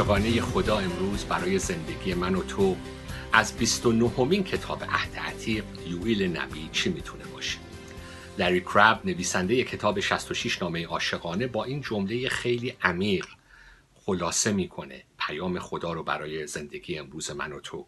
عاشقانه 0.00 0.40
خدا 0.40 0.78
امروز 0.78 1.24
برای 1.24 1.58
زندگی 1.58 2.14
من 2.14 2.34
و 2.34 2.42
تو 2.42 2.76
از 3.32 3.56
29 3.56 4.24
مین 4.24 4.44
کتاب 4.44 4.84
عهد 4.84 5.16
عتیق 5.16 5.64
یوئیل 5.86 6.36
نبی 6.36 6.68
چی 6.72 6.90
می‌تونه 6.90 7.24
باشه؟ 7.24 7.58
لری 8.38 8.60
کراب 8.60 9.06
نویسنده 9.06 9.64
کتاب 9.64 10.00
66 10.00 10.62
نامه 10.62 10.86
عاشقانه 10.86 11.46
با 11.46 11.64
این 11.64 11.80
جمله 11.80 12.28
خیلی 12.28 12.76
عمیق 12.82 13.26
خلاصه 13.94 14.52
می‌کنه 14.52 15.04
پیام 15.18 15.58
خدا 15.58 15.92
رو 15.92 16.02
برای 16.02 16.46
زندگی 16.46 16.98
امروز 16.98 17.30
من 17.30 17.52
و 17.52 17.60
تو. 17.60 17.86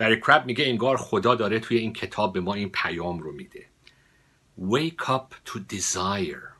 لری 0.00 0.20
کراب 0.20 0.46
میگه 0.46 0.66
انگار 0.66 0.96
خدا 0.96 1.34
داره 1.34 1.60
توی 1.60 1.78
این 1.78 1.92
کتاب 1.92 2.32
به 2.32 2.40
ما 2.40 2.54
این 2.54 2.68
پیام 2.68 3.18
رو 3.18 3.32
میده. 3.32 3.66
Wake 4.60 5.08
up 5.08 5.50
to 5.50 5.58
desire. 5.74 6.54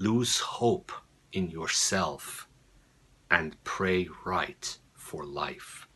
Lose 0.00 0.38
hope 0.38 0.92
in 1.32 1.50
yourself. 1.50 2.47
And 3.30 3.52
pray 3.64 4.08
right 4.24 4.78
for 4.96 5.24
life. 5.24 5.86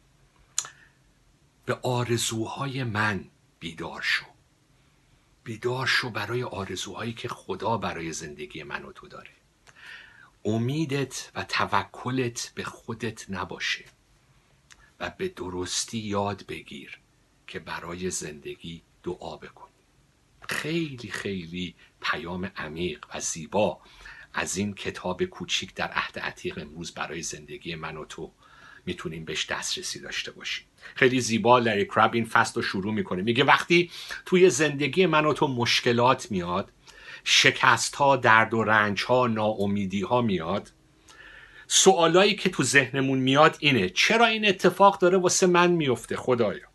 به 1.67 1.75
آرزوهای 1.83 2.85
من 2.85 3.25
بیدار 3.61 4.01
شو. 4.03 4.25
بیدار 5.45 5.87
شو 5.87 6.11
برای 6.11 6.43
آرزوهایی 6.43 7.13
که 7.13 7.29
خدا 7.29 7.77
برای 7.77 8.13
زندگی 8.13 8.63
من 8.63 8.85
و 8.85 8.93
تو 8.93 9.09
داره. 9.09 9.31
امیدت 10.45 11.31
و 11.35 11.45
توکلت 11.45 12.53
به 12.55 12.65
خودت 12.65 13.31
نباشه 13.31 13.85
و 15.01 15.11
به 15.11 15.29
درستی 15.29 15.99
یاد 15.99 16.47
بگیر 16.47 16.99
که 17.47 17.59
برای 17.59 18.11
زندگی 18.11 18.83
دعا 19.03 19.37
بکن 19.37 19.69
خیلی 20.49 21.11
خیلی 21.11 21.75
پیام 22.01 22.45
عمیق 22.45 23.07
و 23.15 23.21
زیبا 23.21 23.81
از 24.35 24.57
این 24.57 24.75
کتاب 24.75 25.25
کوچیک 25.25 25.75
در 25.75 25.89
عهد 25.89 26.19
عتیق 26.19 26.59
امروز 26.59 26.95
برای 26.95 27.23
زندگی 27.23 27.75
من 27.75 27.97
و 27.97 28.05
تو 28.05 28.33
می‌تونیم 28.87 29.25
بهش 29.25 29.47
دسترسی 29.47 30.01
داشته 30.01 30.31
باشیم. 30.31 30.67
خیلی 30.95 31.21
زیبا 31.21 31.59
لری 31.59 31.85
کراب 31.85 32.15
این 32.15 32.25
فصل 32.25 32.55
رو 32.55 32.63
شروع 32.63 32.95
می‌کنه. 32.95 33.23
میگه 33.23 33.45
وقتی 33.45 33.91
توی 34.27 34.51
زندگی 34.51 35.07
من 35.07 35.25
و 35.25 35.33
تو 35.33 35.49
مشکلات 35.49 36.31
میاد 36.31 36.73
شکست 37.25 37.95
ها 37.95 38.17
درد 38.17 38.55
و 38.55 38.65
رنج 38.65 39.03
ها 39.03 39.27
ناامیدی 39.27 40.03
ها 40.03 40.23
میاد 40.23 40.73
سوالایی 41.67 42.35
که 42.35 42.51
تو 42.51 42.63
ذهنمون 42.63 43.19
میاد 43.19 43.57
اینه 43.61 43.89
چرا 43.89 44.27
این 44.27 44.49
اتفاق 44.49 44.99
داره 44.99 45.19
واسه 45.19 45.47
من 45.47 45.71
میفته 45.71 46.17
خدایا؟ 46.17 46.67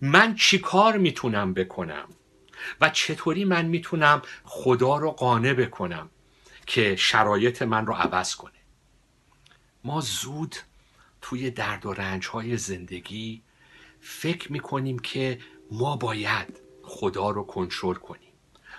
من 0.00 0.34
چی 0.34 0.58
کار 0.58 0.98
می‌تونم 0.98 1.54
بکنم؟ 1.54 2.08
و 2.80 2.90
چطوری 2.90 3.44
من 3.44 3.64
می‌تونم 3.64 4.22
خدا 4.44 4.96
رو 4.96 5.10
قانع 5.10 5.52
بکنم؟ 5.52 6.10
که 6.66 6.96
شرایط 6.96 7.62
من 7.62 7.86
رو 7.86 7.94
عوض 7.94 8.34
کنه. 8.34 8.52
ما 9.84 10.00
زود 10.00 10.56
توی 11.20 11.50
درد 11.50 11.86
و 11.86 11.92
رنج 11.92 12.26
های 12.26 12.56
زندگی 12.56 13.42
فکر 14.00 14.52
می‌کنیم 14.52 14.98
که 14.98 15.38
ما 15.70 15.96
باید 15.96 16.60
خدا 16.82 17.30
رو 17.30 17.42
کنترل 17.42 17.94
کنیم. 17.94 18.32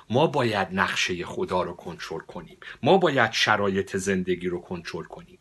ما 0.10 0.28
باید 0.28 0.68
نقشه 0.72 1.26
خدا 1.26 1.62
رو 1.62 1.74
کنترل 1.74 2.20
کنیم. 2.20 2.58
ما 2.84 2.98
باید 2.98 3.32
شرایط 3.32 3.98
زندگی 3.98 4.48
رو 4.48 4.62
کنترل 4.62 5.04
کنیم. 5.04 5.40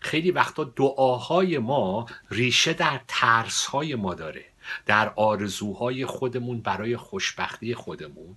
خیلی 0.00 0.30
وقتا 0.30 0.64
دعاهای 0.64 1.58
ما 1.58 2.06
ریشه 2.30 2.72
در 2.72 3.00
ترسهای 3.08 3.94
ما 3.94 4.14
داره. 4.14 4.44
در 4.86 5.12
آرزوهای 5.16 6.06
خودمون 6.06 6.60
برای 6.60 6.96
خوشبختی 6.96 7.74
خودمون. 7.74 8.36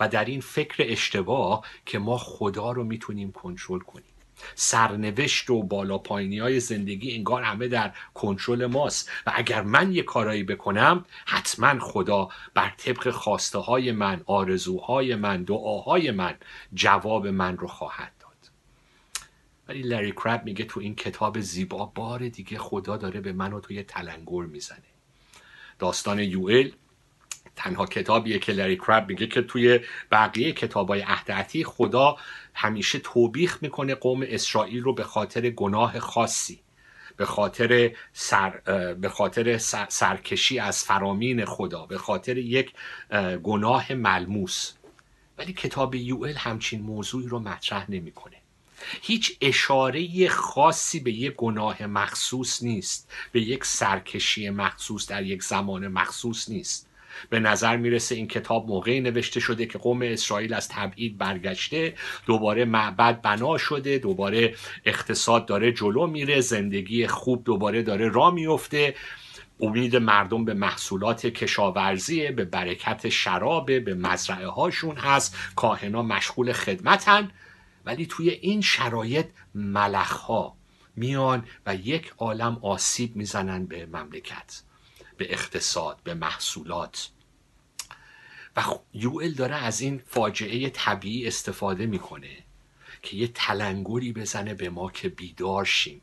و 0.00 0.08
در 0.08 0.24
این 0.24 0.40
فکر 0.40 0.84
اشتباه 0.86 1.64
که 1.86 1.98
ما 1.98 2.18
خدا 2.18 2.72
رو 2.72 2.84
می‌تونیم 2.84 3.32
کنترل 3.32 3.78
کنیم. 3.78 4.04
سرنوشت 4.54 5.50
و 5.50 5.62
بالا 5.62 5.98
پایینی 5.98 6.38
های 6.38 6.60
زندگی 6.60 7.14
انگار 7.14 7.42
همه 7.42 7.68
در 7.68 7.92
کنترل 8.14 8.66
ماست. 8.66 9.10
و 9.26 9.32
اگر 9.34 9.62
من 9.62 9.92
یه 9.92 10.02
کارایی 10.02 10.42
بکنم 10.42 11.04
حتما 11.26 11.78
خدا 11.78 12.28
بر 12.54 12.72
طبق 12.76 13.10
خواسته 13.10 13.58
های 13.58 13.92
من 13.92 14.22
آرزوهای 14.26 15.14
من 15.14 15.42
دعاهای 15.42 16.10
من 16.10 16.34
جواب 16.74 17.26
من 17.26 17.56
رو 17.56 17.66
خواهد 17.66 18.12
داد. 18.20 18.50
ولی 19.68 19.82
لری 19.82 20.12
کرب 20.12 20.44
میگه 20.44 20.64
تو 20.64 20.80
این 20.80 20.94
کتاب 20.94 21.40
زیبا 21.40 21.86
بار 21.86 22.28
دیگه 22.28 22.58
خدا 22.58 22.96
داره 22.96 23.20
به 23.20 23.32
من 23.32 23.52
و 23.52 23.60
تو 23.60 23.71
یه 23.71 23.82
تلنگر 23.82 24.42
می‌زنه. 24.42 24.78
داستان 25.78 26.18
یوئل 26.18 26.70
تنها 27.56 27.86
کتابیه 27.86 28.38
که 28.38 28.52
لری 28.52 28.76
کرب 28.76 29.08
میگه 29.08 29.26
که 29.26 29.42
توی 29.42 29.80
بقیه 30.10 30.52
کتابای 30.52 31.00
عهد 31.00 31.62
خدا 31.66 32.16
همیشه 32.54 32.98
توبیخ 32.98 33.58
می‌کنه 33.62 33.94
قوم 33.94 34.22
اسرائیل 34.28 34.82
رو 34.82 34.92
به 34.92 35.04
خاطر 35.04 35.50
گناه 35.50 36.00
خاصی 36.00 36.60
به 37.16 37.26
خاطر 37.26 37.90
سر 38.12 38.50
به 39.00 39.08
خاطر 39.08 39.58
سر- 39.58 39.86
سرکشی 39.88 40.58
از 40.58 40.84
فرامین 40.84 41.44
خدا 41.44 41.86
به 41.86 41.98
خاطر 41.98 42.38
یک 42.38 42.72
اه، 43.10 43.36
گناه 43.36 43.92
ملموس. 43.92 44.72
ولی 45.38 45.52
کتاب 45.52 45.94
یوئل 45.94 46.36
همچین 46.36 46.82
موضوعی 46.82 47.26
رو 47.26 47.38
مطرح 47.38 47.90
نمی‌کنه. 47.90 48.36
هیچ 49.02 49.36
اشاره 49.40 50.28
خاصی 50.28 51.00
به 51.00 51.12
یک 51.12 51.32
گناه 51.32 51.86
مخصوص 51.86 52.62
نیست 52.62 53.12
به 53.32 53.40
یک 53.40 53.64
سرکشی 53.64 54.50
مخصوص 54.50 55.06
در 55.06 55.22
یک 55.22 55.42
زمان 55.42 55.88
مخصوص 55.88 56.48
نیست. 56.48 56.85
به 57.30 57.40
نظر 57.40 57.76
می‌رسه 57.76 58.14
این 58.14 58.28
کتاب 58.28 58.66
موقعی 58.66 59.00
نوشته 59.00 59.40
شده 59.40 59.66
که 59.66 59.78
قوم 59.78 60.02
اسرائیل 60.02 60.54
از 60.54 60.68
تبعید 60.68 61.18
برگشته 61.18 61.94
دوباره 62.26 62.64
معبد 62.64 63.22
بنا 63.22 63.58
شده 63.58 63.98
دوباره 63.98 64.54
اقتصاد 64.84 65.46
داره 65.46 65.72
جلو 65.72 66.06
میره 66.06 66.40
زندگی 66.40 67.06
خوب 67.06 67.44
دوباره 67.44 67.82
داره 67.82 68.08
را 68.08 68.30
میفته. 68.30 68.94
امید 69.60 69.96
مردم 69.96 70.44
به 70.44 70.54
محصولات 70.54 71.26
کشاورزیه 71.26 72.32
به 72.32 72.44
برکت 72.44 73.08
شرابه 73.08 73.80
به 73.80 73.94
مزرعه 73.94 74.46
هاشون 74.46 74.96
هست 74.96 75.36
کاهنا 75.56 76.02
مشغول 76.02 76.52
خدمتن. 76.52 77.30
ولی 77.84 78.06
توی 78.06 78.30
این 78.30 78.60
شرایط 78.60 79.26
ملخها 79.54 80.56
میان 80.96 81.44
و 81.66 81.74
یک 81.74 82.12
عالم 82.18 82.58
آسیب 82.62 83.16
می‌زنن 83.16 83.66
به 83.66 83.86
مملکت. 83.86 84.62
به 85.16 85.32
اقتصاد 85.32 86.00
به 86.04 86.14
محصولات. 86.14 87.10
و 88.56 88.62
خ- 88.62 88.80
یوئل 88.94 89.32
داره 89.32 89.54
از 89.54 89.80
این 89.80 90.02
فاجعه 90.06 90.70
طبیعی 90.70 91.26
استفاده 91.26 91.86
می‌کنه 91.86 92.36
که 93.02 93.16
یه 93.16 93.28
تلنگری 93.34 94.12
بزنه 94.12 94.54
به 94.54 94.70
ما 94.70 94.90
که 94.90 95.08
بیدار 95.08 95.64
شیم. 95.64 96.02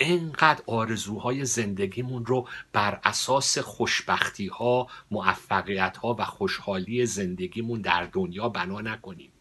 انقدر 0.00 0.62
آرزوهای 0.66 1.44
زندگیمون 1.44 2.26
رو 2.26 2.48
بر 2.72 3.00
اساس 3.04 3.58
خوشبختی 3.58 4.46
ها 4.46 4.88
موفقیت 5.10 5.96
ها 5.96 6.16
و 6.18 6.24
خوشحالی 6.24 7.06
زندگیمون 7.06 7.80
در 7.80 8.04
دنیا 8.12 8.48
بنا 8.48 8.80
نکنیم. 8.80 9.32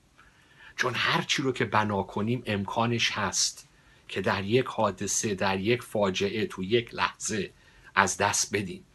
چون 0.75 0.93
هر 0.95 1.21
چی 1.21 1.41
رو 1.41 1.51
که 1.51 1.65
بنا 1.65 2.03
کنیم 2.03 2.43
امکانش 2.45 3.11
هست 3.11 3.67
که 4.07 4.21
در 4.21 4.43
یک 4.43 4.65
حادثه 4.65 5.35
در 5.35 5.59
یک 5.59 5.81
فاجعه 5.83 6.45
تو 6.45 6.63
یک 6.63 6.93
لحظه 6.93 7.53
از 7.95 8.17
دست 8.17 8.55
بدیم 8.55 8.85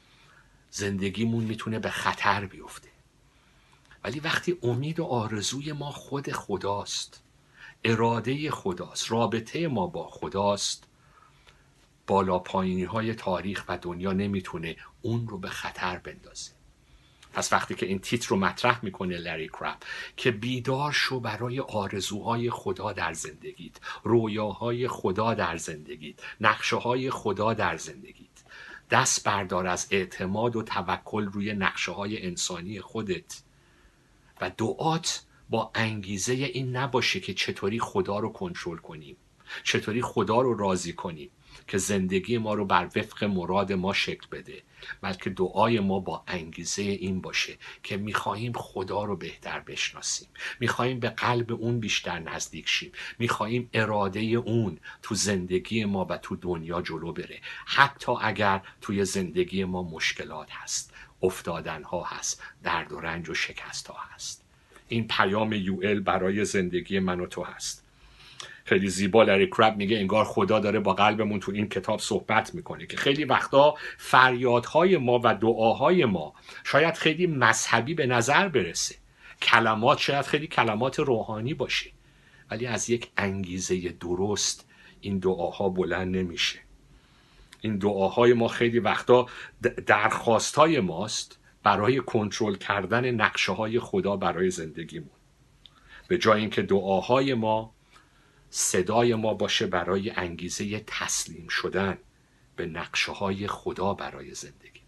زندگیمون 0.70 1.44
می‌تونه 1.44 1.78
به 1.78 1.90
خطر 1.90 2.46
بیفته. 2.46 2.88
ولی 4.04 4.20
وقتی 4.20 4.58
امید 4.62 5.00
و 5.00 5.04
آرزوی 5.04 5.72
ما 5.72 5.90
خود 5.90 6.32
خداست 6.32 7.22
اراده 7.84 8.50
خداست 8.50 9.10
رابطه 9.12 9.68
ما 9.68 9.86
با 9.86 10.08
خداست 10.08 10.84
بالا 12.06 12.38
پایینی 12.38 12.84
های 12.84 13.14
تاریخ 13.14 13.64
و 13.68 13.78
دنیا 13.78 14.12
نمی‌تونه 14.12 14.76
اون 15.02 15.28
رو 15.28 15.38
به 15.38 15.48
خطر 15.48 15.98
بندازه. 15.98 16.50
پس 17.32 17.52
وقتی 17.52 17.74
که 17.74 17.86
این 17.86 17.98
تیتر 17.98 18.28
رو 18.28 18.36
مطرح 18.36 18.84
می‌کنه 18.84 19.18
لری 19.18 19.48
کراب 19.48 19.76
که 20.16 20.30
بیدار 20.30 20.92
شو 20.92 21.20
برای 21.20 21.60
آرزوهای 21.60 22.50
خدا 22.50 22.92
در 22.92 23.12
زندگیت 23.12 23.72
رویاهای 24.04 24.88
خدا 24.88 25.34
در 25.34 25.56
زندگیت 25.56 26.16
نقشه 26.40 26.76
های 26.76 27.10
خدا 27.10 27.54
در 27.54 27.76
زندگیت. 27.76 28.29
دست 28.90 29.24
بردار 29.24 29.66
از 29.66 29.86
اعتماد 29.90 30.56
و 30.56 30.62
توکل 30.62 31.24
روی 31.24 31.52
نقشه 31.52 31.92
های 31.92 32.26
انسانی 32.26 32.80
خودت. 32.80 33.42
و 34.40 34.50
دعات 34.56 35.24
با 35.50 35.70
انگیزه 35.74 36.32
این 36.32 36.76
نباشه 36.76 37.20
که 37.20 37.34
چطوری 37.34 37.78
خدا 37.78 38.18
رو 38.18 38.32
کنترل 38.32 38.76
کنیم 38.76 39.16
چطوری 39.64 40.02
خدا 40.02 40.40
رو 40.40 40.54
راضی 40.54 40.92
کنیم 40.92 41.30
که 41.68 41.78
زندگی 41.78 42.38
ما 42.38 42.54
رو 42.54 42.64
بر 42.64 42.90
وفق 42.96 43.24
مراد 43.24 43.72
ما 43.72 43.92
شکل 43.92 44.26
بده. 44.32 44.62
بلکه 45.00 45.30
دعای 45.30 45.80
ما 45.80 46.00
با 46.00 46.24
انگیزه 46.26 46.82
این 46.82 47.20
باشه 47.20 47.56
که 47.82 47.96
می‌خواهیم 47.96 48.52
خدا 48.52 49.04
رو 49.04 49.16
بهتر 49.16 49.60
بشناسیم. 49.60 50.28
می‌خواهیم 50.60 51.00
به 51.00 51.08
قلب 51.08 51.52
اون 51.52 51.80
بیشتر 51.80 52.18
نزدیک 52.18 52.68
شیم. 52.68 52.92
می‌خواهیم 53.18 53.70
اراده 53.72 54.20
اون 54.20 54.78
تو 55.02 55.14
زندگی 55.14 55.84
ما 55.84 56.06
و 56.10 56.16
تو 56.16 56.36
دنیا 56.36 56.82
جلو 56.82 57.12
بره. 57.12 57.40
حتی 57.66 58.12
اگر 58.20 58.62
توی 58.80 59.04
زندگی 59.04 59.64
ما 59.64 59.82
مشکلات 59.82 60.48
هست 60.50 60.92
افتادن 61.22 61.82
ها 61.82 62.04
هست 62.04 62.42
درد 62.62 62.92
و 62.92 63.00
رنج 63.00 63.30
و 63.30 63.34
شکست 63.34 63.86
ها 63.86 63.96
هست. 64.14 64.44
این 64.88 65.08
پیام 65.08 65.52
یوئل 65.52 66.00
برای 66.00 66.44
زندگی 66.44 66.98
من 66.98 67.20
و 67.20 67.26
تو 67.26 67.42
هست. 67.42 67.79
خیلی 68.70 68.88
زیبا 68.88 69.22
لری 69.22 69.46
کرب 69.46 69.76
میگه 69.76 69.98
انگار 69.98 70.24
خدا 70.24 70.60
داره 70.60 70.80
با 70.80 70.94
قلبمون 70.94 71.40
تو 71.40 71.52
این 71.52 71.68
کتاب 71.68 72.00
صحبت 72.00 72.54
می‌کنه 72.54 72.86
که 72.86 72.96
خیلی 72.96 73.24
وقتا 73.24 73.74
فریادهای 73.98 74.96
ما 74.96 75.20
و 75.24 75.34
دعاهای 75.34 76.04
ما 76.04 76.34
شاید 76.64 76.94
خیلی 76.94 77.26
مذهبی 77.26 77.94
به 77.94 78.06
نظر 78.06 78.48
برسه. 78.48 78.94
کلمات 79.42 79.98
شاید 79.98 80.24
خیلی 80.24 80.46
کلمات 80.46 80.98
روحانی 80.98 81.54
باشه 81.54 81.90
ولی 82.50 82.66
از 82.66 82.90
یک 82.90 83.10
انگیزه 83.16 83.88
درست 83.88 84.68
این 85.00 85.18
دعاها 85.18 85.68
بلند 85.68 86.16
نمیشه. 86.16 86.58
این 87.60 87.78
دعاهای 87.78 88.32
ما 88.32 88.48
خیلی 88.48 88.78
وقتا 88.78 89.26
درخواستهای 89.86 90.80
ماست 90.80 91.38
برای 91.62 92.00
کنترل 92.00 92.54
کردن 92.54 93.10
نقشه 93.10 93.52
های 93.52 93.80
خدا 93.80 94.16
برای 94.16 94.50
زندگیمون. 94.50 95.10
به 96.08 96.18
جای 96.18 96.40
اینکه 96.40 96.62
دعاهای 96.62 97.34
ما 97.34 97.79
صدای 98.50 99.14
ما 99.14 99.34
باشه 99.34 99.66
برای 99.66 100.10
انگیزه 100.10 100.80
تسلیم 100.86 101.48
شدن 101.48 101.98
به 102.56 102.66
نقشه 102.66 103.12
های 103.12 103.46
خدا 103.46 103.94
برای 103.94 104.34
زندگی. 104.34 104.80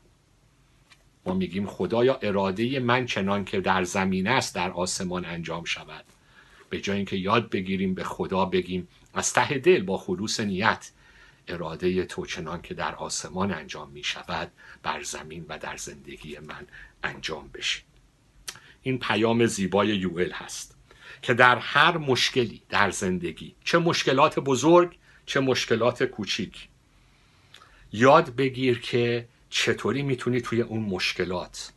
ما 1.26 1.34
میگیم 1.34 1.66
خدایا 1.66 2.18
اراده 2.22 2.80
من 2.80 3.06
چنان 3.06 3.44
که 3.44 3.60
در 3.60 3.84
زمین 3.84 4.26
است 4.26 4.54
در 4.54 4.70
آسمان 4.70 5.24
انجام 5.24 5.64
شود. 5.64 6.04
به 6.70 6.80
جای 6.80 6.96
اینکه 6.96 7.16
یاد 7.16 7.50
بگیریم 7.50 7.94
به 7.94 8.04
خدا 8.04 8.44
بگیم 8.44 8.88
از 9.14 9.32
ته 9.32 9.58
دل 9.58 9.82
با 9.82 9.98
خلوص 9.98 10.40
نیت 10.40 10.90
اراده 11.48 12.04
تو 12.04 12.26
چنان 12.26 12.62
که 12.62 12.74
در 12.74 12.94
آسمان 12.94 13.52
انجام 13.52 13.90
می 13.90 14.04
شود 14.04 14.52
بر 14.82 15.02
زمین 15.02 15.46
و 15.48 15.58
در 15.58 15.76
زندگی 15.76 16.38
من 16.38 16.66
انجام 17.02 17.50
بشه. 17.54 17.82
این 18.82 18.98
پیام 18.98 19.46
زیبای 19.46 19.88
یوئل 19.88 20.32
هست. 20.32 20.71
که 21.22 21.34
در 21.34 21.58
هر 21.58 21.98
مشکلی 21.98 22.62
در 22.68 22.90
زندگی 22.90 23.54
چه 23.64 23.78
مشکلات 23.78 24.38
بزرگ 24.38 24.96
چه 25.26 25.40
مشکلات 25.40 26.02
کوچیک. 26.02 26.68
یاد 27.92 28.36
بگیر 28.36 28.80
که 28.80 29.28
چطوری 29.50 30.02
می‌تونی 30.02 30.40
توی 30.40 30.60
اون 30.60 30.80
مشکلات 30.80 31.72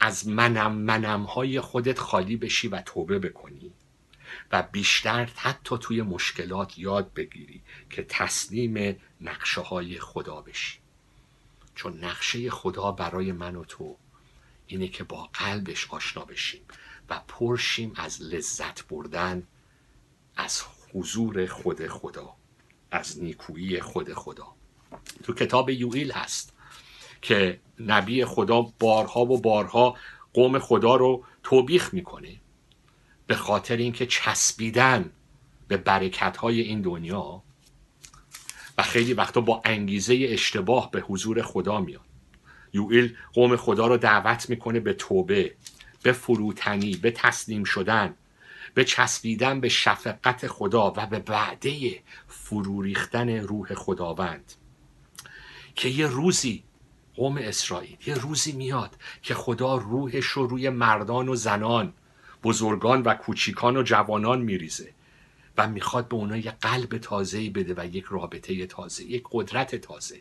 از 0.00 0.28
منم 0.28 0.72
منم 0.72 1.22
های 1.22 1.60
خودت 1.60 1.98
خالی 1.98 2.36
بشی 2.36 2.68
و 2.68 2.82
توبه 2.82 3.18
بکنی 3.18 3.72
و 4.52 4.62
بیشتر 4.62 5.28
حتی 5.36 5.78
توی 5.78 6.02
مشکلات 6.02 6.78
یاد 6.78 7.14
بگیری 7.14 7.60
که 7.90 8.02
تسلیم 8.08 8.96
نقشه 9.20 9.60
های 9.60 9.98
خدا 9.98 10.40
بشی. 10.40 10.78
چون 11.74 12.04
نقشه 12.04 12.50
خدا 12.50 12.92
برای 12.92 13.32
من 13.32 13.56
و 13.56 13.64
تو 13.64 13.96
اینه 14.66 14.88
که 14.88 15.04
با 15.04 15.28
قلبش 15.32 15.86
آشنا 15.90 16.24
بشیم. 16.24 16.60
و 17.10 17.20
پر 17.28 17.49
شیم 17.49 17.92
از 17.96 18.22
لذت 18.22 18.88
بردن 18.88 19.46
از 20.36 20.62
حضور 20.94 21.46
خود 21.46 21.86
خدا 21.86 22.34
از 22.90 23.22
نیکویی 23.22 23.80
خود 23.80 24.14
خدا. 24.14 24.46
تو 25.22 25.34
کتاب 25.34 25.70
یوئیل 25.70 26.12
هست 26.12 26.52
که 27.22 27.60
نبی 27.80 28.24
خدا 28.24 28.62
بارها 28.62 29.20
و 29.20 29.40
بارها 29.40 29.96
قوم 30.34 30.58
خدا 30.58 30.96
رو 30.96 31.24
توبیخ 31.42 31.94
می‌کنه 31.94 32.40
به 33.26 33.36
خاطر 33.36 33.76
اینکه 33.76 34.06
چسبیدن 34.06 35.10
به 35.68 35.76
برکت 35.76 36.36
های 36.36 36.60
این 36.60 36.82
دنیا 36.82 37.42
و 38.78 38.82
خیلی 38.82 39.14
وقتا 39.14 39.40
با 39.40 39.62
انگیزه 39.64 40.26
اشتباه 40.28 40.90
به 40.90 41.00
حضور 41.00 41.42
خدا 41.42 41.80
میاد. 41.80 42.04
یوئیل 42.72 43.16
قوم 43.32 43.56
خدا 43.56 43.86
رو 43.86 43.96
دعوت 43.96 44.50
می‌کنه 44.50 44.80
به 44.80 44.92
توبه. 44.92 45.54
به 46.02 46.12
فروتنی 46.12 46.96
به 46.96 47.10
تسلیم 47.10 47.64
شدن 47.64 48.14
به 48.74 48.84
چسبیدن 48.84 49.60
به 49.60 49.68
شفقت 49.68 50.46
خدا 50.46 50.92
و 50.96 51.06
به 51.06 51.22
وعده 51.28 52.02
فرو 52.28 52.82
ریختن 52.82 53.28
روح 53.28 53.74
خداوند. 53.74 54.52
که 55.74 55.88
یه 55.88 56.06
روزی 56.06 56.62
قوم 57.16 57.36
اسرائیل 57.36 57.96
یه 58.06 58.14
روزی 58.14 58.52
میاد 58.52 58.96
که 59.22 59.34
خدا 59.34 59.76
روحش 59.76 60.24
رو 60.24 60.46
روی 60.46 60.68
مردان 60.68 61.28
و 61.28 61.34
زنان 61.34 61.92
بزرگان 62.42 63.02
و 63.02 63.14
کوچیکان 63.14 63.76
و 63.76 63.82
جوانان 63.82 64.42
میریزه 64.42 64.92
و 65.58 65.68
می‌خواد 65.68 66.08
به 66.08 66.14
اونها 66.14 66.36
یه 66.36 66.50
قلب 66.50 66.98
تازه‌ای 66.98 67.50
بده 67.50 67.74
و 67.76 67.86
یک 67.86 68.04
رابطه 68.10 68.66
تازه 68.66 69.04
یک 69.04 69.24
قدرت 69.32 69.74
تازه. 69.74 70.20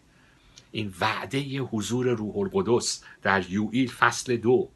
این 0.71 0.93
وعده 1.01 1.59
حضور 1.59 2.07
روح 2.07 2.37
القدس 2.37 3.03
در 3.21 3.49
یوئیل 3.49 3.91
فصل 3.91 4.37
دو 4.37 4.69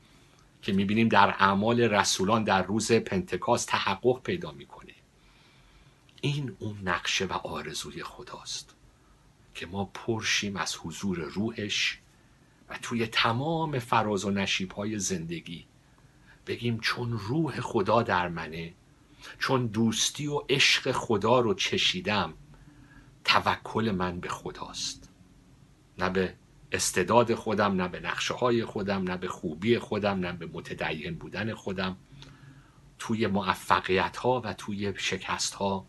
که 0.64 0.74
می‌بینیم 0.74 1.09
در 1.09 1.30
اعمال 1.30 1.82
رسولان 1.82 2.43
در 2.43 2.64
روز 2.64 2.91
پنتکاست 2.91 3.68
تحقق 3.68 4.22
پیدا 4.24 4.51
می‌کنه. 4.51 4.93
این 6.22 6.55
اون 6.59 6.80
نقشه 6.84 7.26
و 7.26 7.34
آرزوی 7.34 8.03
خداست 8.03 8.76
که 9.55 9.66
ما 9.66 9.86
پر 9.86 10.09
شیم 10.09 10.57
از 10.57 10.76
حضور 10.76 11.20
روحش 11.20 11.99
و 12.70 12.78
توی 12.82 13.07
تمام 13.07 13.80
فراز 13.80 14.26
و 14.26 14.32
نشیب 14.32 14.72
های 14.72 14.99
زندگی 14.99 15.66
بگیم 16.47 16.80
چون 16.80 17.11
روح 17.11 17.61
خدا 17.61 18.03
در 18.03 18.28
منه 18.28 18.74
چون 19.39 19.68
دوستی 19.68 20.28
و 20.28 20.41
عشق 20.49 20.91
خدا 20.91 21.39
رو 21.39 21.53
چشیدم 21.53 22.34
توکل 23.26 23.91
من 23.97 24.20
به 24.20 24.30
خداست. 24.30 25.09
نه 25.97 26.09
به 26.09 26.34
استعداد 26.74 27.36
خودم 27.36 27.82
نه 27.82 27.88
به 27.88 27.99
نقشه 27.99 28.34
های 28.34 28.65
خودم 28.65 29.03
نه 29.03 29.17
به 29.17 29.28
خوبی 29.28 29.80
خودم 29.80 30.19
نه 30.19 30.32
به 30.32 30.45
متدین 30.45 31.15
بودن 31.15 31.53
خودم. 31.53 31.97
توی 32.99 33.28
موفقیت 33.28 34.17
ها 34.17 34.41
و 34.43 34.53
توی 34.53 34.93
شکست 34.97 35.53
ها 35.53 35.86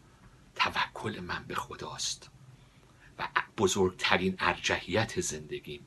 توکل 0.55 1.21
من 1.21 1.45
به 1.49 1.55
خداست 1.55 2.31
و 3.19 3.29
بزرگترین 3.59 4.37
ارجحیت 4.39 5.21
زندگیم 5.21 5.87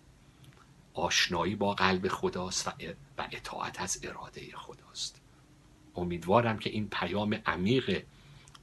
آشنایی 0.93 1.55
با 1.55 1.73
قلب 1.73 2.07
خداست 2.07 2.67
و 3.17 3.27
اطاعت 3.31 3.81
از 3.81 3.99
اراده 4.03 4.55
خداست. 4.55 5.21
امیدوارم 5.95 6.59
که 6.59 6.69
این 6.69 6.89
پیام 6.89 7.33
عمیق 7.45 8.03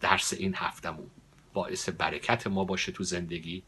درس 0.00 0.32
این 0.32 0.54
هفتمون 0.54 1.10
باعث 1.52 1.88
برکت 1.88 2.46
ما 2.46 2.64
باشه 2.64 2.92
تو 2.92 3.04
زندگی. 3.04 3.62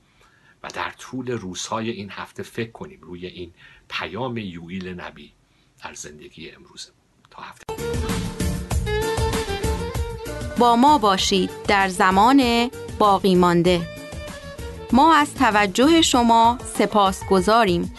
و 0.66 0.68
در 0.74 0.90
طول 0.90 1.30
روزهای 1.30 1.90
این 1.90 2.10
هفته 2.10 2.42
فکر 2.42 2.70
کنیم 2.70 2.98
روی 3.02 3.26
این 3.26 3.52
پیام 3.88 4.36
یوئیل 4.36 4.88
نبی 4.88 5.32
در 5.84 5.94
زندگی 5.94 6.50
امروز. 6.50 6.90
تا 7.30 7.42
هفته. 7.42 7.64
با 10.58 10.76
ما 10.76 10.98
باشید 10.98 11.50
در 11.68 11.88
زمان 11.88 12.70
باقی 12.98 13.34
مانده. 13.34 13.80
ما 14.92 15.14
از 15.14 15.34
توجه 15.34 16.02
شما 16.02 16.58
سپاسگزاریم. 16.78 17.94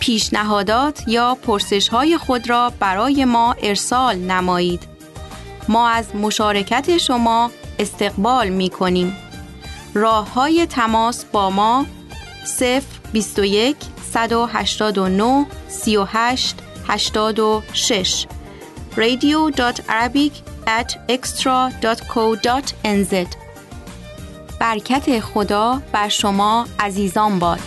پیشنهادات 0.00 1.08
یا 1.08 1.34
پرسش 1.34 1.88
های 1.88 2.18
خود 2.18 2.50
را 2.50 2.72
برای 2.80 3.24
ما 3.24 3.52
ارسال 3.52 4.16
نمایید. 4.16 4.82
ما 5.68 5.88
از 5.88 6.16
مشارکت 6.16 6.98
شما 6.98 7.50
استقبال 7.78 8.48
می 8.48 8.70
کنیم 8.70 9.29
راه 9.94 10.32
های 10.32 10.66
تماس 10.66 11.24
با 11.24 11.50
ما 11.50 11.86
0 12.44 12.82
21 13.12 13.76
189 14.12 15.46
38 15.68 16.56
86 16.88 18.26
radio.arabic 18.96 20.32
at 20.66 20.98
extra.co.nz 21.08 23.14
برکت 24.60 25.20
خدا 25.20 25.82
بر 25.92 26.08
شما 26.08 26.66
عزیزان 26.78 27.38
باد. 27.38 27.60